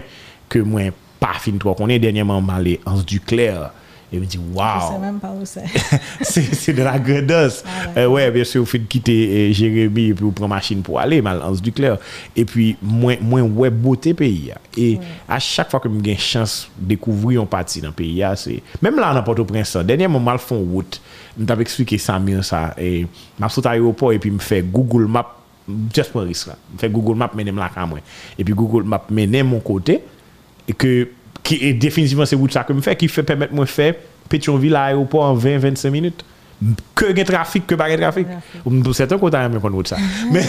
[0.50, 0.82] que moi,
[1.20, 3.72] pas fin qu'on est dernièrement allé en du clair.
[4.15, 4.99] Et me dis, Je sais waouh!
[5.01, 5.65] même pas où c'est.
[6.54, 7.63] c'est de la gredance.
[7.65, 10.82] Ah, Euh, ouais, bien sûr, vous faites quitter euh, Jérémy et puis vous prenez machine
[10.82, 11.97] pour aller, mal Anse du Clair.
[12.36, 14.51] Et puis, moins, moins ouais, beauté pays.
[14.78, 18.23] Et à chaque fois que j'ai une chance de découvrir un parti dans le pays,
[18.36, 18.62] c'est.
[18.82, 21.01] Même là, dans Port-au-Prince, dernièrement, mal font route.
[21.38, 22.73] Je t'avais expliqué ça mieux, ça.
[22.78, 23.06] Et
[23.41, 25.36] je suis à l'aéroport et puis je fais Google Maps,
[25.93, 26.56] just pour risque là.
[26.75, 27.99] Je fais Google Maps, mener la caméra.
[28.38, 30.01] Et puis Google Maps mener mon côté.
[30.67, 31.10] Et que
[31.43, 33.91] Ki e definitivman se wout sa ke m fè, ki fè pèmèt mwen fè
[34.30, 36.24] Petionville a aéroport an 20-25 minut.
[36.98, 38.32] Ke gen trafik, ke ba gen trafik.
[38.63, 40.00] Ou m pou sèten kontan mwen kon wout sa.
[40.34, 40.41] Mè...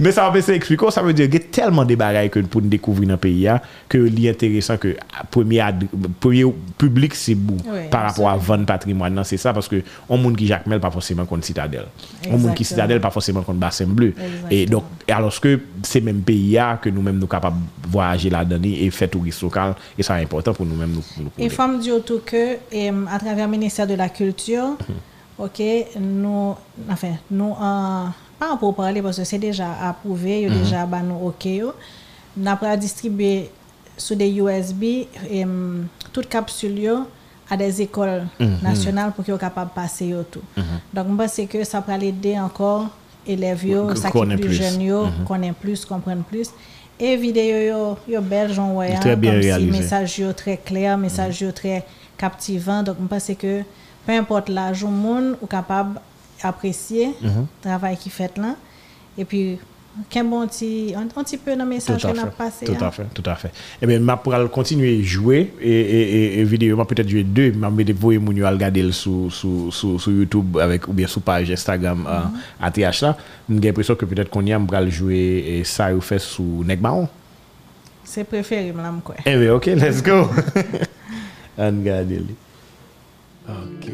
[0.00, 2.72] Men sa mwen se ekspliko, sa mwen diyo ge telman de bagay ke pou nou
[2.72, 3.58] dekouvri nan peyi ya,
[3.90, 4.94] ke li enteresan ke
[5.32, 5.74] premier
[6.80, 10.36] publik se bou oui, par rapport a van patrimoine nan, se sa, paske on moun
[10.38, 11.88] ki jakmel pa fonseman kon citadel.
[11.90, 12.34] Exactement.
[12.36, 14.14] On moun ki citadel pa fonseman kon basen bleu.
[14.50, 17.56] Et donc, aloske se men peyi ya ke nou men nou kapab
[17.90, 21.34] voyaje la dani e fet turist lokal, e sa important pou nou men nou konen.
[21.40, 25.09] E fam diyo tou ke, a traver Ministère de la Culture, mhm.
[25.40, 25.62] Ok,
[25.98, 26.54] nous,
[26.90, 30.62] enfin, nous, en, pas en pour parler parce que c'est déjà approuvé, il y a
[30.62, 31.48] déjà bah, nous ok,
[32.36, 33.50] nous avons distribué
[33.96, 34.82] sur des USB
[35.30, 35.46] eh,
[36.12, 36.98] toute capsule yo
[37.48, 38.26] à des écoles
[38.62, 40.40] nationales pour qu'ils soient capables de passer yo tout.
[40.94, 42.86] Donc, je pense que ça peut aider encore
[43.26, 44.52] élèves yo, ça qui plus plus.
[44.52, 46.50] jeunes connaissent plus, comprennent plus.
[46.98, 49.78] Et vidéo yo, yo belle, j'en vois, Très bien comme si réalisé.
[49.78, 51.84] message yo très clair, message yo très
[52.16, 52.82] captivant.
[52.82, 53.62] Donc, je pense que
[54.06, 56.00] peu importe l'âge au monde, ou capable
[56.42, 58.54] d'apprécier le travail qui fait là.
[59.18, 59.58] Et puis,
[60.08, 62.64] qu'un bon petit, un, un petit peu dans le message à qu'on a passé.
[62.64, 62.86] Tout hein.
[62.86, 63.50] à fait, tout à fait.
[63.82, 67.24] Eh bien, je pourrais continuer à jouer et, et, et, et vidéo, je peut-être jouer
[67.24, 71.06] deux, mais je vais vous à regarder sur, sur, sur, sur YouTube avec, ou bien
[71.06, 73.16] sur page Instagram euh, ATH là.
[73.48, 77.08] J'ai l'impression que peut-être qu'on y a, je jouer et ça, vous fait sur Negbaon.
[78.04, 79.00] C'est préféré, madame.
[79.26, 80.28] Eh bien, ok, let's go.
[81.58, 82.12] On regarde.
[83.48, 83.90] Ok.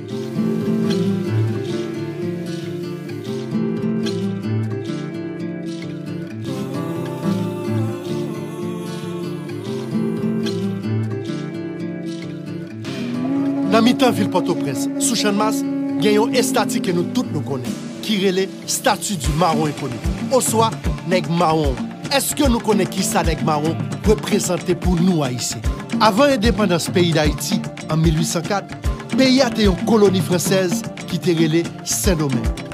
[13.70, 15.58] Nan mitan vil Port-au-Prince, sou chanmas,
[16.00, 17.68] gen yon estati ke nou tout nou konen,
[18.00, 20.06] ki rele statu du maron ekonomik.
[20.30, 20.70] Ou swa,
[21.10, 21.76] neg maron.
[22.14, 25.60] Eske nou konen ki sa neg maron represente pou nou a isi?
[26.00, 27.60] Avan independans peyi d'Haïti,
[27.92, 32.66] an 1804, peyi a te yon koloni fransez ki te rele Saint-Domingue.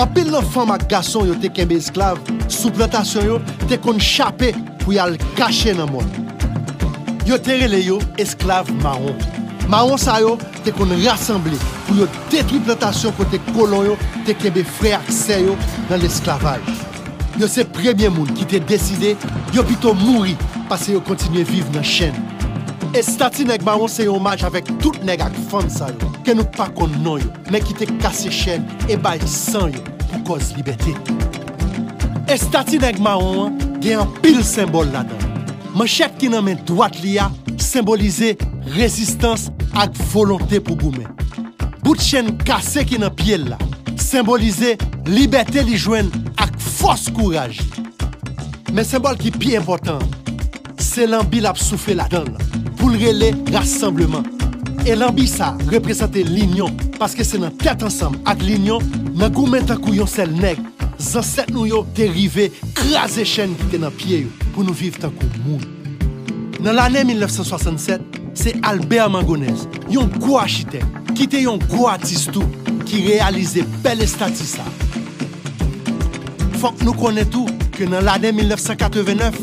[0.00, 4.00] An pil nan fam ak gason yo te kembe esklav, sou plantasyon yo te kon
[4.00, 4.52] chapè
[4.82, 6.08] pou yal kache nan moun.
[7.28, 9.18] Yo te rele yo esklav maron.
[9.70, 14.64] Maron sa yo te kon rassemble pou yo detwi plantasyon kote kolon yo te kembe
[14.78, 15.58] frè ak se yo
[15.90, 16.64] nan l'esklavaj.
[17.40, 19.16] Yo se premye moun ki te deside
[19.52, 20.38] yo pito mouri
[20.72, 22.16] pase yo kontinye viv nan chen.
[22.94, 26.34] E stati neg baron se yon maj avèk tout neg ak fam sa yo, ke
[26.36, 30.20] nou pa kon non yo, men ki te kase chen e bay san yo pou
[30.34, 30.92] koz libetè.
[32.28, 35.24] E stati neg baron gen an pil sembol la dan.
[35.72, 38.34] Manchet ki nan men dwat li ya, simbolize
[38.76, 41.08] rezistans ak volontè pou goumen.
[41.80, 43.60] Bout chen kase ki nan piel la,
[43.96, 44.76] simbolize
[45.08, 47.56] libetè li jwen ak fos kouraj.
[48.68, 50.04] Men sembol ki pi important,
[50.76, 52.51] se lan bil ap soufe la dan la.
[52.82, 54.26] Pou lrele rassembleman.
[54.82, 58.82] E lambi sa represente linyon, paske se nan tet ansam ak linyon,
[59.14, 60.58] nan goumen takou yon sel neg,
[60.98, 64.98] zanset nou yo te rive kraze chen ki te nan pie yo, pou nou viv
[64.98, 65.62] takou moun.
[66.62, 70.82] Nan l'anè 1967, se Albert Mangonez, yon gwo architek,
[71.14, 72.42] ki te yon gwo artistou,
[72.82, 74.66] ki realize bel estati sa.
[76.58, 77.46] Fok nou konen tou
[77.78, 79.38] ke nan l'anè 1989,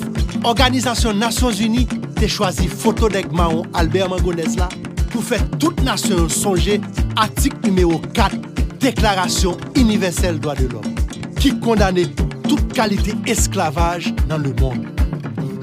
[0.48, 1.88] Organizasyon Nasyons Uni
[2.20, 4.68] te chwazi foto dek maon Albert Mangonez la
[5.10, 6.80] pou fè tout nasyon sonje
[7.20, 8.38] atik numero 4
[8.80, 10.96] Deklarasyon Universel Doa de l'Homme
[11.40, 12.06] ki kondane
[12.50, 14.84] tout kalite esklavaj nan le moun.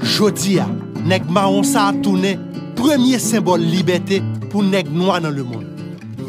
[0.01, 0.65] Jodi a,
[1.05, 2.35] neg maon sa a toune
[2.77, 5.65] premye symbol liberté pou neg noa nan le moun.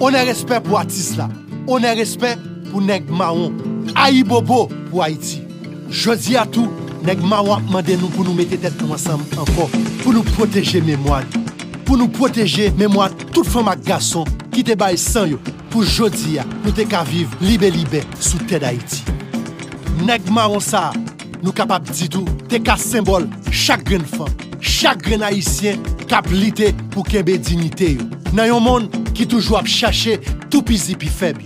[0.00, 1.28] On est respect pour artiste là.
[1.66, 2.36] On est respect
[2.70, 3.52] pour nèg marron.
[3.94, 5.42] Aïe bobo pour Haïti.
[5.90, 6.68] Je dis à tout,
[7.08, 9.70] Nèg Mawa mandé nous pour nous mettre tête nous ensemble encore,
[10.02, 11.22] pour nous protéger mémoire,
[11.86, 15.38] pour nous protéger mémoire toute femme et garçon qui te baille sans yo,
[15.70, 19.04] pour jodi nous te ka vivre libé libé sous terre d'Haïti.
[20.04, 20.92] Nèg marron ça,
[21.42, 24.28] nous capable dit tout, te ka symbole chaque grain femme,
[24.60, 28.02] chaque grain haïtien Kap lite pour kembe dignité yo.
[28.34, 31.40] Nan yon monde qui toujours ap chercher tout pisi pi faible.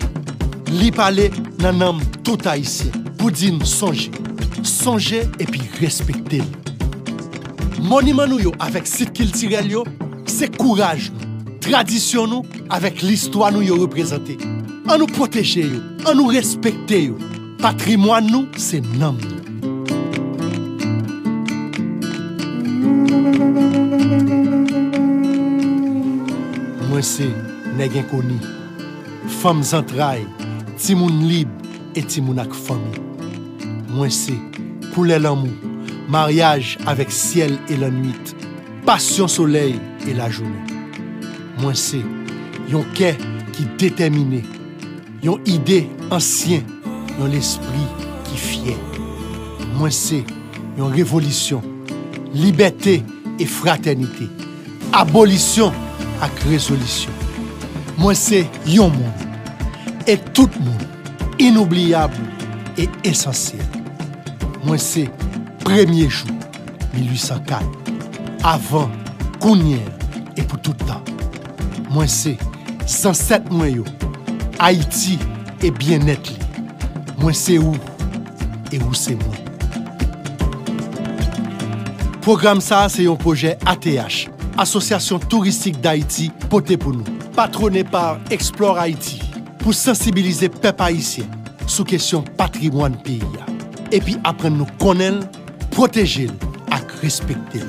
[0.73, 4.11] Li pale nan nam tout haïtien pour dire songer.
[4.67, 6.49] sonje epi respekte l.
[7.83, 9.83] Moniman nou yo avèk sit kiltirel yo,
[10.31, 11.31] se kouraj nou,
[11.63, 14.39] tradisyon nou avèk l'istwa nou yo reprezentè.
[14.91, 17.19] An nou proteje yo, an nou respekte yo,
[17.63, 19.41] patrimwan nou se nam nou.
[26.91, 27.31] Mwen se
[27.79, 28.39] negen koni,
[29.41, 30.23] fam zantray,
[30.79, 31.51] timoun lib,
[31.95, 33.12] et timoun ak fami.
[33.93, 34.35] mwen se,
[34.95, 35.53] koule l'amou,
[36.13, 38.35] mariage avek siel e la nuit,
[38.87, 39.77] pasyon soley
[40.09, 40.73] e la jounen.
[41.61, 42.01] Mwen se,
[42.73, 43.13] yon ke
[43.53, 44.43] ki detemine,
[45.25, 46.65] yon ide ansyen,
[47.19, 48.77] yon l'esprit ki fye.
[49.77, 50.23] Mwen se,
[50.79, 51.65] yon revolisyon,
[52.35, 53.01] liberté
[53.39, 54.29] e fraternité,
[54.97, 55.77] abolisyon
[56.25, 57.21] ak rezolisyon.
[58.01, 59.29] Mwen se, yon moun,
[60.07, 60.79] et tout moun,
[61.39, 62.17] inoubliable
[62.79, 63.82] et essentiel.
[64.63, 65.07] mwen se
[65.65, 66.37] premye jou
[66.95, 68.93] 1804 avan
[69.43, 69.85] kounyen
[70.37, 71.01] e pou touta
[71.93, 72.37] mwen se
[72.87, 73.89] 107 mwen yo
[74.63, 75.17] Haiti
[75.63, 76.43] e bien net li.
[77.23, 77.77] Mwen se ou
[78.75, 79.39] e ou se mwen
[82.23, 84.25] Program sa se yon proje ATH
[84.63, 89.21] Asosyasyon Touristik d'Haïti pote pou nou Patrone par Explore Haïti
[89.63, 91.31] pou sensibilize pep haïsyen
[91.69, 93.52] sou kesyon patrimoine peyi ya
[93.93, 95.21] epi apren nou konen,
[95.75, 96.33] protejil
[96.73, 97.67] ak respektil.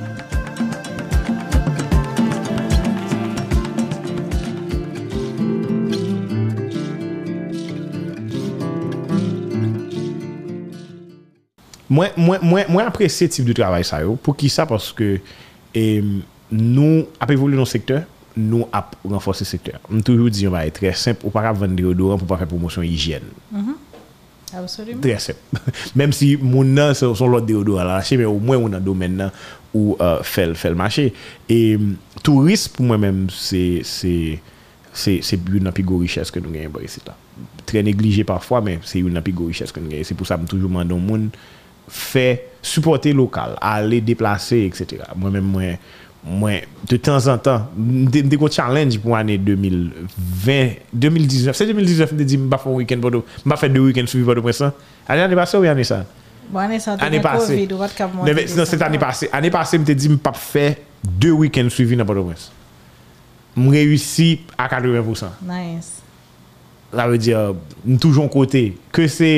[11.93, 15.17] Mwen, mwen, mwen, mwen apresye tip de travay sa yo, pou ki sa paske
[15.75, 16.11] eh,
[16.49, 19.75] nou ap evolu nan sektor, nou ap renforse sektor.
[19.91, 22.47] Mwen toujou diyon ba e tre semp, ou pa para vende deodorant pou pa fè
[22.49, 23.27] promosyon hijyen.
[23.51, 23.82] Mm -hmm.
[24.57, 25.01] Absolument.
[25.03, 25.59] Tre semp.
[25.99, 28.85] Mem si moun nan son son lot deodorant la lache, men ou mwen moun nan
[28.85, 29.33] domen nan
[29.73, 31.09] ou euh, fel, fel mache.
[31.51, 31.59] E
[32.25, 34.13] tourist pou mwen men, se, se,
[34.93, 37.17] se, se yon nan pi go riches ke nou genyen ba isi la.
[37.69, 40.07] Tre neglije parfwa, men se yon nan pi go riches ke nou genyen.
[40.07, 41.29] Se pou sa m toujou mandon moun
[41.89, 42.27] fè
[42.63, 45.09] supporte lokal, ale deplase, etc.
[45.19, 45.75] Mwen men
[46.23, 52.27] Mwen, de tan san tan, mde kon challenge pou ane 2020, 2019, se 2019 mde
[52.29, 54.71] di mba fè week-end bodo, mba fè 2 week-end suivi bodo prensan,
[55.03, 55.99] ane ane basè ou ane sa?
[56.47, 60.69] Bon ane sa, ane pasè, ane pasè, non, ane pasè mte di mpa fè
[61.03, 62.55] 2 week-end suivi nan bodo prensan.
[63.59, 65.43] Mwen reyusi a 80%.
[65.49, 65.99] Nice.
[66.95, 69.35] La ve di, m toujon kote, ke se...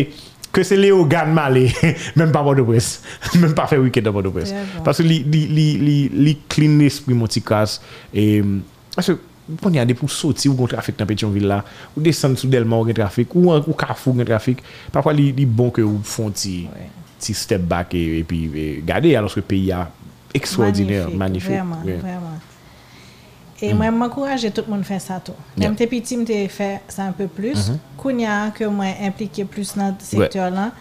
[0.56, 1.70] que c'est Léo Malé,
[2.16, 3.02] même pas de presse,
[3.36, 4.54] même pas fait week-end dans de presse.
[4.84, 7.82] Parce que les clean l'esprit mon petit casse.
[8.14, 8.42] Et,
[8.96, 9.20] parce que
[9.62, 11.66] quand il y a des pour sortir ou trafic dans Pétionville là,
[11.96, 14.60] ou descendre sous Delma ou trafic, ou un Carrefour ou trafic,
[14.94, 16.70] parfois il est bon que vous font petit
[17.20, 19.76] step back et, puis garder alors que le pays est
[20.34, 21.52] extraordinaire, magnifique.
[21.52, 22.40] Vraiment, vraiment.
[23.70, 25.34] Et moi, m'encourage tout le monde faire ça tout.
[25.58, 27.72] Même tes petits, m'te fait ça un peu plus.
[27.98, 30.72] Kounya que moi impliqué plus dans ce secteur là,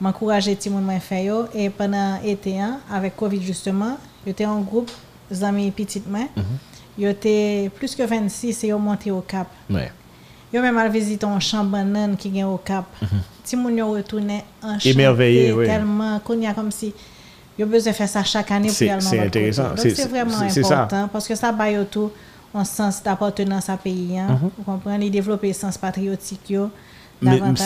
[0.00, 1.44] m'encourage tout le monde moi faire yo.
[1.54, 3.96] Et pendant été hein, avec Covid justement,
[4.26, 4.90] j'étais en groupe
[5.42, 6.28] amis petites mains.
[6.98, 9.48] J'étais plus que 26 et yo monté au Cap.
[10.52, 12.86] Yo même al visiter un champ banane qui est au Cap.
[13.44, 16.92] Ti moun yo retourné enchanté Émerveillé, tellement qu'on y a comme si
[17.58, 19.64] yo besoin faire ça chaque année pour aller c'est intéressant.
[19.76, 22.10] C'est- vraiment important parce que ça baille tout
[22.54, 24.38] un sens d'appartenance à pays hein.
[24.40, 26.70] Vous comprenez, il développe le sens patriotique yo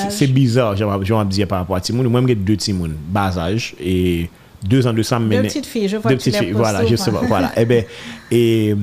[0.09, 2.07] c'est bizarre, j'aimerais j'aimerais dire par rapport à Timoun.
[2.09, 4.31] Moi, j'ai deux Timoun, bas âge, et
[4.63, 7.21] deux ans de ça, Deux petites filles, je vois deux petites les filles, voilà, justement,
[7.27, 7.53] voilà.
[7.57, 7.85] Eh ben,
[8.31, 8.75] et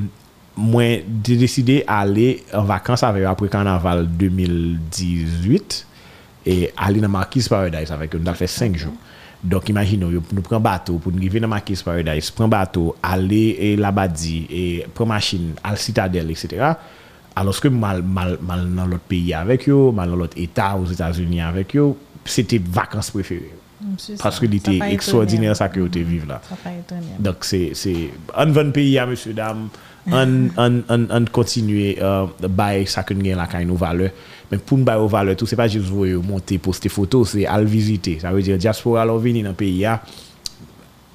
[0.55, 0.83] moi,
[1.25, 5.87] j'ai décidé d'aller en vacances avec eux après carnaval 2018
[6.45, 8.21] et aller dans Marquis Paradise avec eux.
[8.23, 8.93] On a fait cinq jours.
[9.43, 13.75] Donc, imaginez, nous prenons bateau pour nous arriver dans Marquis Paradise, prendre bateau, aller et
[13.77, 16.73] Labadi, et prendre machine, à la citadelle, etc.
[17.35, 20.85] Alors que mal, mal, mal dans l'autre pays avec eux, mal dans l'autre État aux
[20.85, 21.93] États-Unis avec eux,
[22.25, 23.53] c'était vacances préférées.
[23.97, 24.13] Ça.
[24.21, 25.55] Parce que c'était extraordinaire étonné.
[25.55, 26.41] ça que vous vivre là.
[27.17, 29.69] Donc, c'est, c'est, on va pays à monsieur, dame,
[30.11, 30.49] on,
[31.09, 34.09] on continue, euh, bail ça que nous avons là, quand nous valeur.
[34.51, 37.65] Mais pour nous aux valeurs, tout, c'est pas juste vous monter, poster photos, c'est le
[37.65, 38.19] visiter.
[38.19, 40.01] Ça veut dire, diaspora, alors venir dans le pays, là,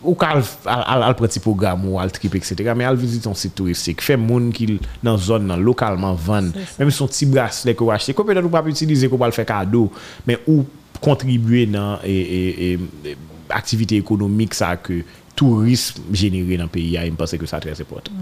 [0.04, 2.72] ou qu'à al prendre petit programme ou al trip, etc.
[2.76, 4.02] Mais al visiter un site touristique.
[4.02, 6.52] Fait moun qui dans zone nan, localement vendre.
[6.78, 9.46] Même son petit bracelet que vous achetez, qu'on ou pas utiliser, qu'on va le faire
[9.46, 9.90] cadeau,
[10.26, 10.64] mais ou
[11.00, 13.16] contribuer dans et, et, et, et
[13.48, 15.02] activité économique ça que
[15.34, 18.12] tourisme généré dans le pays, je pense que ça très important.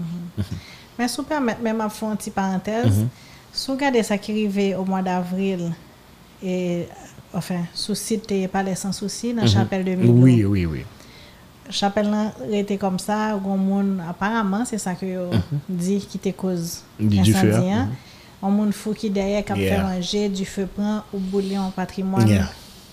[0.97, 3.09] Mais si vous permettez, faire une
[3.53, 3.57] Mhm.
[3.59, 5.71] si vous regardez ça qui arrivait au mois d'avril,
[6.43, 6.87] et
[7.33, 10.13] enfin, sous site et Palais sans souci, dans la chapelle de Milo.
[10.13, 10.23] Mhm.
[10.23, 10.85] Oui, oui, oui.
[11.69, 15.29] Chapelle là était comme ça, grand monde apparemment c'est ça que yo
[15.69, 17.19] dit qui te cause Mhm.
[17.19, 17.89] Incendie, hein.
[18.45, 19.75] Un monde fou qui derrière qui a Yeah.
[19.77, 22.49] fait manger du feu prend ou bouillon patrimoine Yeah.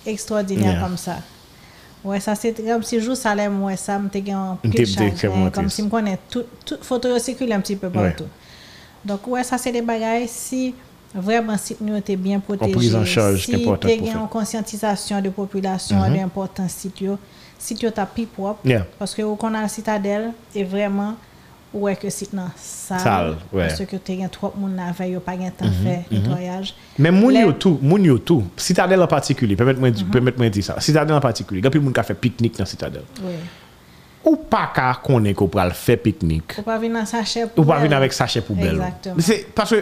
[0.06, 0.82] extraordinaire Yeah.
[0.82, 1.16] comme ça.
[2.04, 5.36] Ouais, ça c'est comme si ça l'aime ouais ça me gen un m'te très chagrin
[5.36, 5.50] monté.
[5.52, 8.24] comme si me connaît tout tout photo yo circule un petit peu partout.
[9.04, 10.74] Donc ouais, ça c'est des bagailles si
[11.14, 13.78] vraiment si nous était bien protégés, prise en charge, si faire.
[13.84, 17.04] une conscientisation de population de l'importance site
[17.58, 18.86] site ta pi propre Yeah.
[18.98, 21.16] parce que qu'on a la citadelle et vraiment
[21.74, 23.68] ouais que site nan sale, Sale, ouais.
[23.68, 26.74] parce que te gen trop la veille yo pas gen temps faire nettoyage.
[26.98, 30.80] Mais moun yo tout, moun yo tout, citadelle en particulier, permettez-moi permettez-moi dire ça.
[30.80, 33.04] Citadelle en particulier, quand moun ka fait pique-nique dans citadelle.
[33.22, 33.34] Oui.
[34.24, 36.58] ou pa ka konen ko pral fè piknik.
[36.60, 37.62] Ou pa vin nan sachè poubel.
[37.62, 38.76] Ou pa vin avèk sachè poubel.
[38.76, 39.24] Exactement.
[39.24, 39.80] Se, parce,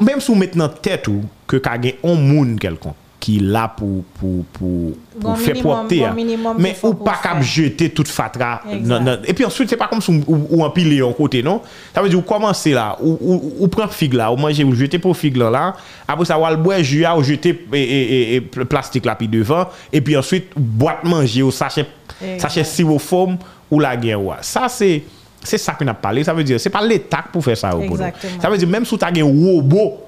[0.00, 2.96] mèm sou mèt nan tèt ou, ke ka gen on moun kelkon.
[3.26, 6.12] ki la pou, pou, pou, bon pou fè propte ya.
[6.14, 8.60] Bon Men ou pa kap jete tout fatra.
[8.66, 9.26] Nan, nan.
[9.26, 11.58] E pi answit, se pa kom sou ou, ou anpi le yon kote, non?
[11.94, 14.78] Ta vè di ou komanse la, ou, ou, ou pren fig la, ou manje, ou
[14.78, 15.64] jete pou fig la la,
[16.06, 20.02] apou sa wal bwen juya, ou jete e, e, e, plastik la pi devan, e
[20.04, 21.90] pi answit, boat manje, ou sachet,
[22.38, 23.40] sachet siroform,
[23.72, 24.38] ou la gen wwa.
[24.46, 25.00] Sa se,
[25.42, 27.90] se sa ki nap pale, sa vè di, se pa letak pou fè sa ou
[27.90, 28.14] kono.
[28.38, 30.05] Sa vè di, menm sou ta gen wobo,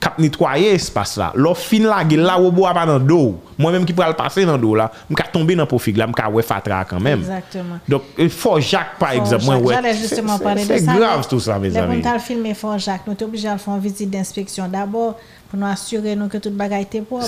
[0.00, 3.38] kap nettoyer espace là, l'on fin gueule là robot pas dans dos.
[3.58, 6.42] Moi même qui le passer dans dos là, m'ka tomber dans profig là, m'ka ouais
[6.42, 7.20] fatra quand même.
[7.20, 7.78] Exactement.
[7.86, 9.94] Donc il faut Jacques par Fort exemple, moi ouais.
[9.94, 12.02] C'est- grave tout ça mes amis.
[12.02, 14.66] gens filmer Fort Jacques, nous sommes obligés de faire une visite d'inspection.
[14.68, 15.16] D'abord,
[15.50, 17.26] pour nous assurer nous que toute bagaille était propre.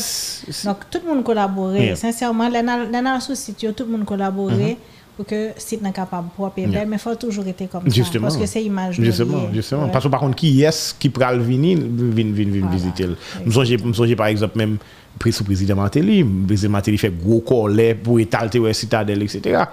[0.64, 1.87] Donc, tout le monde collaborait.
[1.87, 1.97] Yeah.
[1.97, 4.77] Sincèrement, là, dans le yo, tout le monde collaborait
[5.16, 8.30] pour que le site soit capable et belle, mais il faut toujours être comme Justement.
[8.30, 8.36] ça.
[8.36, 9.84] Parce que c'est image de Justement, justement.
[9.84, 9.90] Ouais.
[9.92, 12.66] Parce que par contre, qui est-ce qui venir, vin, vin, vin Voilà.
[12.76, 13.06] visiter.
[13.46, 14.78] Je me songe par exemple même
[15.18, 19.64] pris sous président Matéli, président Matéli fait gros collet pour étaler ouais citadelle etc.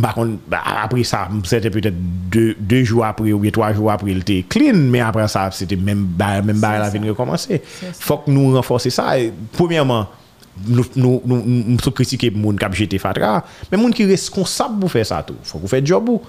[0.00, 1.96] Par contre, bah, après ça, c'était peut-être
[2.30, 5.74] deux, deux jours après ou trois jours après, il était clean, mais après ça, c'était
[5.74, 6.90] même bar, même bar la ça.
[6.90, 7.60] venir recommencer.
[7.80, 7.86] Ça.
[7.98, 9.18] Faut que nous renforcer ça.
[9.18, 10.06] Et, premièrement,
[10.66, 15.06] nous nous nous nous critiquer moun qui jeté fatra, mais moun qui responsable pour faire
[15.06, 15.34] ça tout.
[15.42, 16.20] Faut qu'on fait job ou.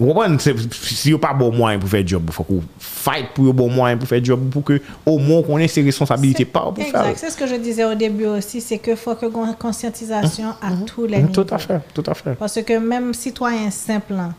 [0.00, 3.52] Vous comprenez C'est- si vous pas bon moyen pour faire job, faut qu'on fight pour
[3.52, 6.76] bon moyen pour faire job pour que au moins qu'on ait ses responsabilités pas pour
[6.76, 6.86] faire.
[7.08, 7.18] Exact.
[7.18, 10.70] C'est ce que je disais au début aussi, c'est qu'il faut que une conscientisation à
[10.86, 11.42] tous les Mhm, niveaux.
[11.44, 12.34] Tout à fait, tout à fait.
[12.34, 14.32] Parce que même citoyen simple hein,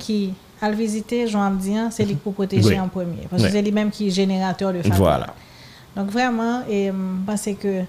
[0.00, 3.26] qui a le visiter, Jean hein, c'est lui pour protéger en premier.
[3.28, 4.96] Parce que c'est lui-même qui est générateur de facteurs.
[4.96, 5.26] Voilà.
[5.94, 6.92] Donc vraiment, et je
[7.26, 7.82] pense que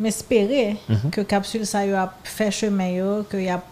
[0.00, 1.10] m'espérer Mhm.
[1.10, 3.62] que capsule ça y a fait chemin yo, que y a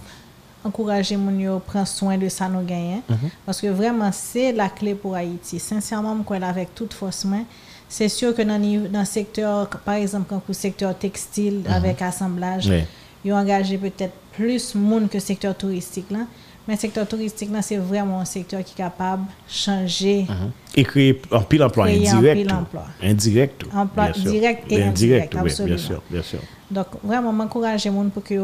[0.65, 3.17] encouragé mon yo prendre soin de ça nous gagner Mhm.
[3.45, 5.59] parce que vraiment c'est la clé pour Haïti.
[5.61, 7.45] Sincèrement, je crois avec toute force main.
[7.89, 12.75] C'est sûr que dans le secteur par exemple le secteur textile avec assemblage, Mhm.
[12.75, 12.85] Oui.
[13.25, 16.27] ils ont engagé peut-être plus monde que le secteur touristique là.
[16.69, 20.27] Mais le secteur touristique là, c'est vraiment un secteur qui est capable de changer
[20.75, 22.37] Et créer un pile emploi Créer un indirect.
[22.41, 22.55] pile tout.
[22.57, 22.85] emploi.
[23.03, 23.65] Indirect.
[23.75, 25.35] Emploi direct et indirect.
[25.37, 26.01] absolument.
[26.71, 28.41] Donc, vraiment, m'encourager les gens pour qu'ils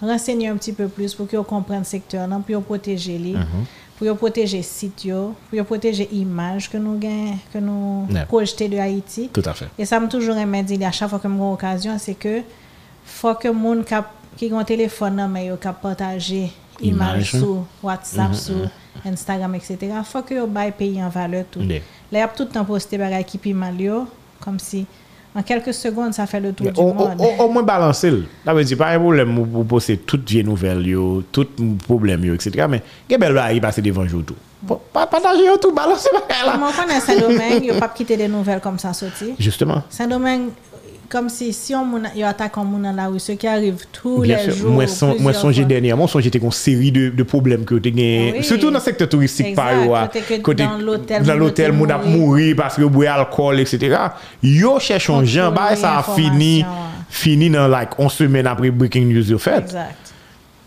[0.00, 3.32] renseignent un petit peu plus, pour qu'ils comprennent le secteur, non, pour qu'ils protéger les,
[3.34, 3.46] Mhm.
[3.96, 8.68] pour qu'ils protéger le site, yo, pour qu'ils protéger l'image que nous gagnons, que projetons
[8.68, 9.30] de Haïti.
[9.32, 9.68] Tout à fait.
[9.78, 12.40] Et ça me toujours aimé à chaque fois que j'ai une occasion, c'est que
[13.04, 14.04] faut que les gens
[14.36, 15.52] qui ont un téléphone, mais ils
[16.82, 17.32] Image.
[17.34, 18.54] image sur WhatsApp, sur
[19.04, 19.78] Instagram, etc.
[20.04, 21.60] faut que ils baillent pays en valeur tout.
[21.60, 21.76] Là,
[22.12, 24.06] il y a tout le temps posté des qui pi mal yo,
[24.40, 24.84] comme si
[25.34, 27.16] en quelques secondes, ça fait le tour Mais du monde.
[27.38, 28.10] au, moins balancer.
[28.10, 28.26] le.
[28.44, 31.46] Ça veut dire pas un problème pour poster toutes les nouvelles, yo, tout
[31.86, 32.66] problème, yo, etc.
[32.68, 34.34] Mais, quel bel va y passer devant jour tout.
[34.68, 36.52] Pa- pa- Partager yo tout, balancer pas là.
[36.52, 39.32] Comment on connaît Saint-Domingue, il pas quitter des nouvelles comme ça sorti.
[39.38, 39.82] Justement.
[39.88, 40.50] Saint-Domingue,
[41.12, 43.84] comme si, si on moun- yo attaque un monde dans la rue, ce qui arrive
[43.92, 44.54] tous Bien les sûr.
[44.54, 44.70] jours.
[44.70, 47.92] Moi, son, moi songé dernièrement, songé j'étais une série de, de problèmes que tu.
[47.94, 48.42] Oui.
[48.42, 50.08] Surtout dans le secteur touristique, par ah.
[50.08, 53.94] Côté Côté- dans l'hôtel, Dans moun l'hôtel, moun a mouri parce que boit alcool, etc.
[54.42, 56.64] Yo cherche un gens, bah, ça a fini,
[57.10, 59.58] fini dans like 11 semaines après breaking news yo fait.
[59.58, 59.94] Exact.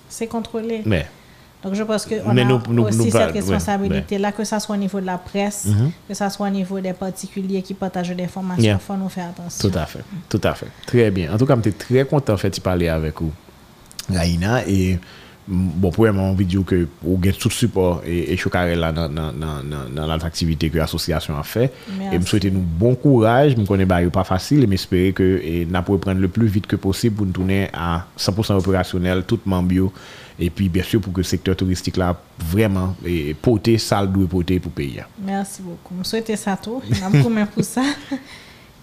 [0.08, 0.82] C'est contrôlé.
[0.86, 1.08] Mais,
[1.66, 4.78] Donc je pense qu'on a nous- nous- aussi nous cette responsabilité-là, que ce soit au
[4.78, 5.68] niveau de la presse,
[6.08, 8.78] que ce soit au niveau des particuliers qui partagent des informations, il Yeah.
[8.78, 9.68] faut nous faire attention.
[9.70, 10.68] Tout à fait, tout à fait.
[10.86, 11.34] Très bien.
[11.34, 13.32] En tout cas, je suis très content en fait, de parler avec vous,
[14.14, 14.68] Raina.
[14.68, 15.00] Et
[15.48, 19.32] bon, premièrement, on vidéo que vous avez tout support et, et chocaré là dans, dans,
[19.32, 21.72] dans, dans, dans l'activité que l'association a fait.
[21.98, 22.16] Merci.
[22.16, 23.56] Et je souhaite nous bon courage.
[23.58, 26.68] Je connais pas pas facile, mais j'espère que et, nous pourrons prendre le plus vite
[26.68, 29.74] que possible pour nous tourner à 100% opérationnel, tout membre.
[29.74, 29.94] yo.
[30.38, 34.08] Et puis, bien sûr, pour que le secteur touristique là vraiment et, porter ça le
[34.08, 35.02] doit porter pour le pays.
[35.24, 35.96] Merci beaucoup.
[36.04, 36.82] Je souhaite ça tout.
[36.90, 37.84] Je pour ça.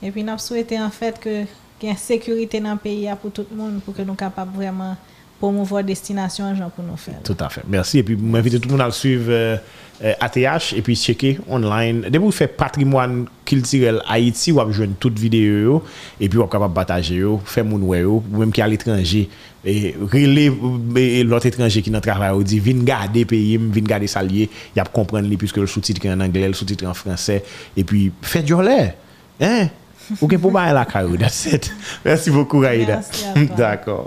[0.02, 1.44] Et puis, je souhaite en fait que
[1.78, 4.54] qu'il y ait sécurité dans le pays pour tout le monde, pour que nous capables
[4.54, 4.96] vraiment
[5.43, 7.20] promouvoir destination gens pour nous faire.
[7.24, 7.62] Tout à fait.
[7.68, 7.99] Merci.
[7.99, 9.57] Et puis, m'invite tout le monde à le suivre euh,
[10.05, 12.03] euh, ATH et puis checker online.
[12.03, 15.82] Dès que vous faites patrimoine culturel Haïti, vous avez joué toute vidéo
[16.20, 19.28] et puis vous êtes capable de partager, faire mon ou même qui est à l'étranger.
[19.64, 24.07] Et euh, l'autre étranger qui dans le travail, ou dit, viens garder pays, viens garder
[24.07, 26.95] salier, il y a comprendre puisque le sous-titre est en anglais, le sous-titre est en
[26.95, 27.43] français.
[27.76, 28.95] Et puis, faites du relais.
[29.40, 29.66] Hein?
[30.20, 31.74] Ok, pour la caillou, that's it.
[32.05, 33.01] Merci beaucoup, à toi.
[33.57, 34.07] D'accord.